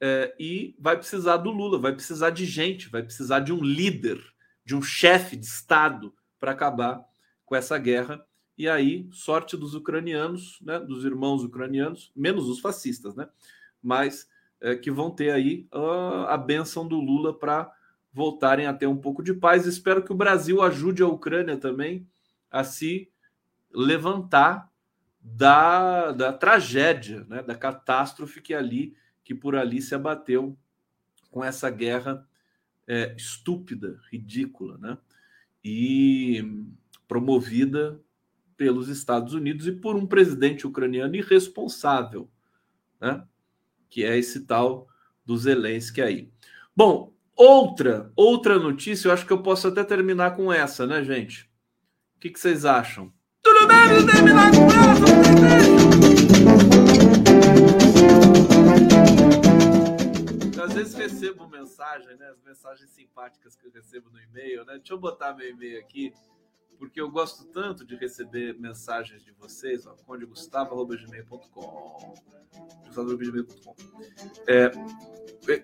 [0.00, 4.22] É, e vai precisar do Lula, vai precisar de gente, vai precisar de um líder,
[4.64, 7.04] de um chefe de Estado para acabar
[7.44, 8.24] com essa guerra.
[8.58, 13.28] E aí, sorte dos ucranianos, né, dos irmãos ucranianos, menos os fascistas, né,
[13.82, 14.28] mas
[14.60, 17.70] é, que vão ter aí a, a benção do Lula para
[18.12, 19.66] voltarem a ter um pouco de paz.
[19.66, 22.08] Espero que o Brasil ajude a Ucrânia também
[22.50, 23.10] a se
[23.70, 24.70] levantar
[25.28, 30.56] da, da tragédia, né, da catástrofe que ali, que por ali se abateu
[31.30, 32.26] com essa guerra
[32.86, 34.96] é, estúpida, ridícula, né,
[35.64, 36.64] e
[37.08, 38.00] promovida
[38.56, 42.30] pelos Estados Unidos e por um presidente ucraniano irresponsável,
[43.00, 43.26] né,
[43.90, 44.86] que é esse tal
[45.24, 46.30] do Zelensky aí.
[46.74, 51.50] Bom, outra outra notícia, eu acho que eu posso até terminar com essa, né, gente?
[52.16, 53.12] O que, que vocês acham?
[60.56, 60.64] Essa?
[60.64, 62.30] Às vezes recebo mensagem, né?
[62.30, 64.76] As mensagens simpáticas que eu recebo no e-mail, né?
[64.76, 66.12] Deixa eu botar meu e-mail aqui,
[66.78, 72.14] porque eu gosto tanto de receber mensagens de vocês, ó, condegustavo.gmail.com
[72.86, 73.74] gustavo.gmail.com
[74.46, 74.70] é,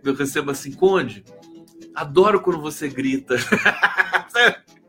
[0.04, 1.24] Eu recebo assim, Conde,
[1.94, 3.36] adoro quando você grita.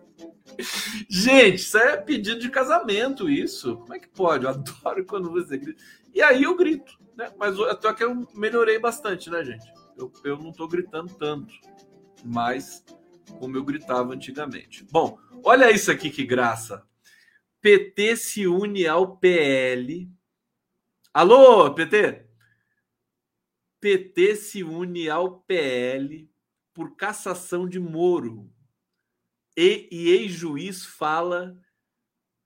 [1.09, 3.77] Gente, isso é pedido de casamento, isso.
[3.77, 4.45] Como é que pode?
[4.45, 5.83] Eu adoro quando você grita.
[6.13, 7.31] E aí eu grito, né?
[7.37, 9.65] Mas até que eu melhorei bastante, né, gente?
[9.97, 11.53] Eu, eu não tô gritando tanto,
[12.23, 12.83] mas
[13.39, 14.85] como eu gritava antigamente.
[14.91, 16.85] Bom, olha isso aqui que graça.
[17.61, 20.11] PT se une ao PL.
[21.13, 22.27] Alô, PT?
[23.79, 26.29] PT se une ao PL
[26.73, 28.52] por cassação de Moro.
[29.55, 31.57] E, e ex-juiz fala.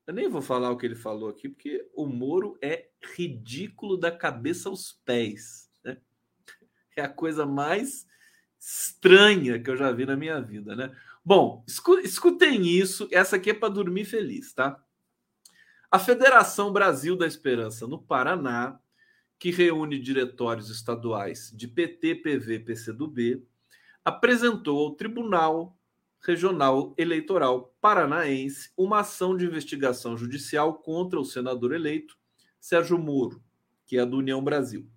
[0.05, 4.09] Eu nem vou falar o que ele falou aqui, porque o Moro é ridículo da
[4.09, 5.69] cabeça aos pés.
[5.83, 5.97] Né?
[6.95, 8.07] É a coisa mais
[8.59, 10.95] estranha que eu já vi na minha vida, né?
[11.23, 11.63] Bom,
[12.03, 13.07] escutem isso.
[13.11, 14.81] Essa aqui é para dormir feliz, tá?
[15.91, 18.79] A Federação Brasil da Esperança no Paraná,
[19.39, 23.45] que reúne diretórios estaduais de PT, PV, PCdoB,
[24.03, 25.76] apresentou ao Tribunal
[26.21, 32.17] Regional Eleitoral Paranaense uma ação de investigação judicial contra o senador eleito
[32.59, 33.41] Sérgio Moro,
[33.85, 34.87] que é do União Brasil.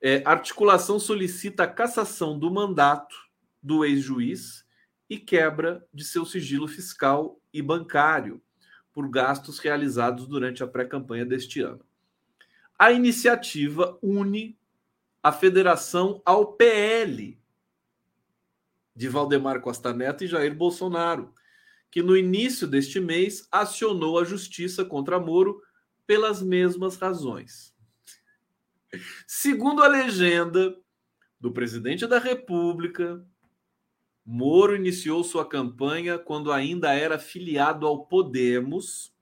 [0.00, 3.14] É, articulação solicita a cassação do mandato
[3.62, 4.66] do ex-juiz
[5.08, 8.42] e quebra de seu sigilo fiscal e bancário
[8.92, 11.84] por gastos realizados durante a pré-campanha deste ano.
[12.78, 14.58] A iniciativa une
[15.22, 17.38] a federação ao PL,
[18.94, 21.32] de Valdemar Costa Neto e Jair Bolsonaro,
[21.90, 25.60] que no início deste mês acionou a justiça contra Moro
[26.06, 27.74] pelas mesmas razões.
[29.26, 30.76] Segundo a legenda
[31.40, 33.24] do presidente da República,
[34.24, 39.12] Moro iniciou sua campanha quando ainda era filiado ao Podemos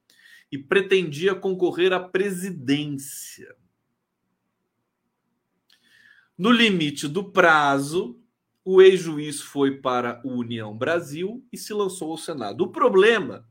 [0.53, 3.55] e pretendia concorrer à presidência.
[6.37, 8.20] No limite do prazo,
[8.65, 12.65] o ex-juiz foi para o União Brasil e se lançou ao Senado.
[12.65, 13.47] O problema,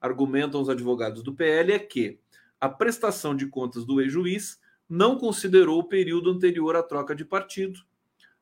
[0.00, 2.20] argumentam os advogados do PL, é que
[2.60, 7.80] a prestação de contas do ex-juiz não considerou o período anterior à troca de partido,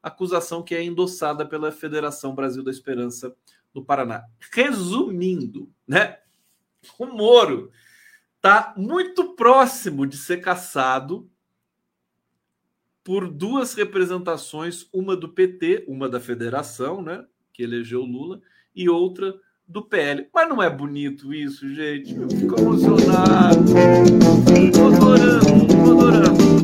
[0.03, 3.35] acusação que é endossada pela Federação Brasil da Esperança
[3.75, 4.25] no Paraná.
[4.53, 6.19] Resumindo, né?
[6.99, 7.71] O Moro
[8.37, 11.31] está muito próximo de ser caçado
[13.09, 18.39] por duas representações, uma do PT, uma da Federação, né, que elegeu Lula,
[18.77, 19.35] e outra
[19.67, 20.29] do PL.
[20.35, 22.15] Mas não é bonito isso, gente.
[22.15, 23.65] Eu fico emocionado.
[24.75, 26.58] Tô adorando, adorando.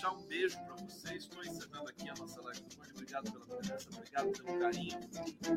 [0.00, 1.24] Deixar um beijo para vocês.
[1.24, 2.90] Estou encerrando aqui a nossa live hoje.
[2.94, 4.98] Obrigado pela presença, obrigado pelo carinho,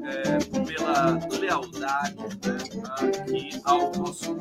[0.03, 4.35] é, pela lealdade né, aqui ao nosso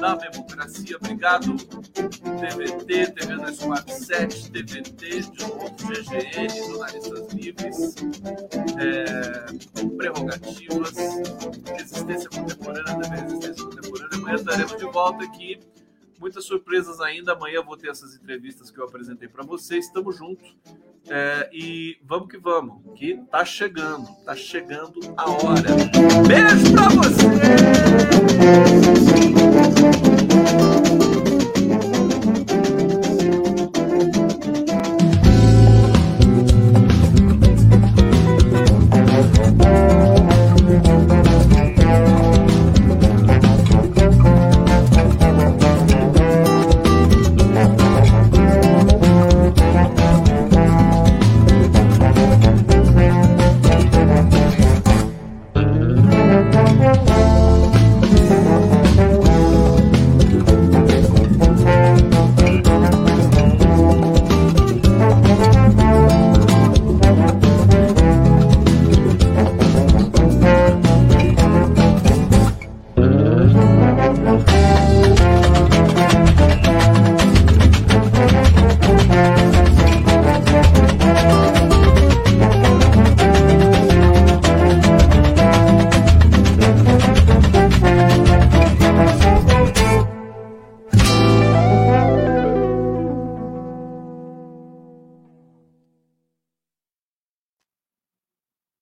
[0.00, 0.96] da democracia.
[0.96, 7.94] Obrigado, TVT, TV 247, TVT, de novo, GGN, Jornalistas Livres,
[8.80, 10.94] é, Prerrogativas,
[11.76, 14.18] Resistência Contemporânea, TV Resistência Contemporânea.
[14.18, 15.75] Amanhã estaremos de volta aqui.
[16.18, 17.32] Muitas surpresas ainda.
[17.32, 19.86] Amanhã vou ter essas entrevistas que eu apresentei para vocês.
[19.86, 20.56] Estamos juntos.
[21.08, 25.70] É, e vamos que vamos, que tá chegando, tá chegando a hora.
[26.26, 27.26] Beijo pra você!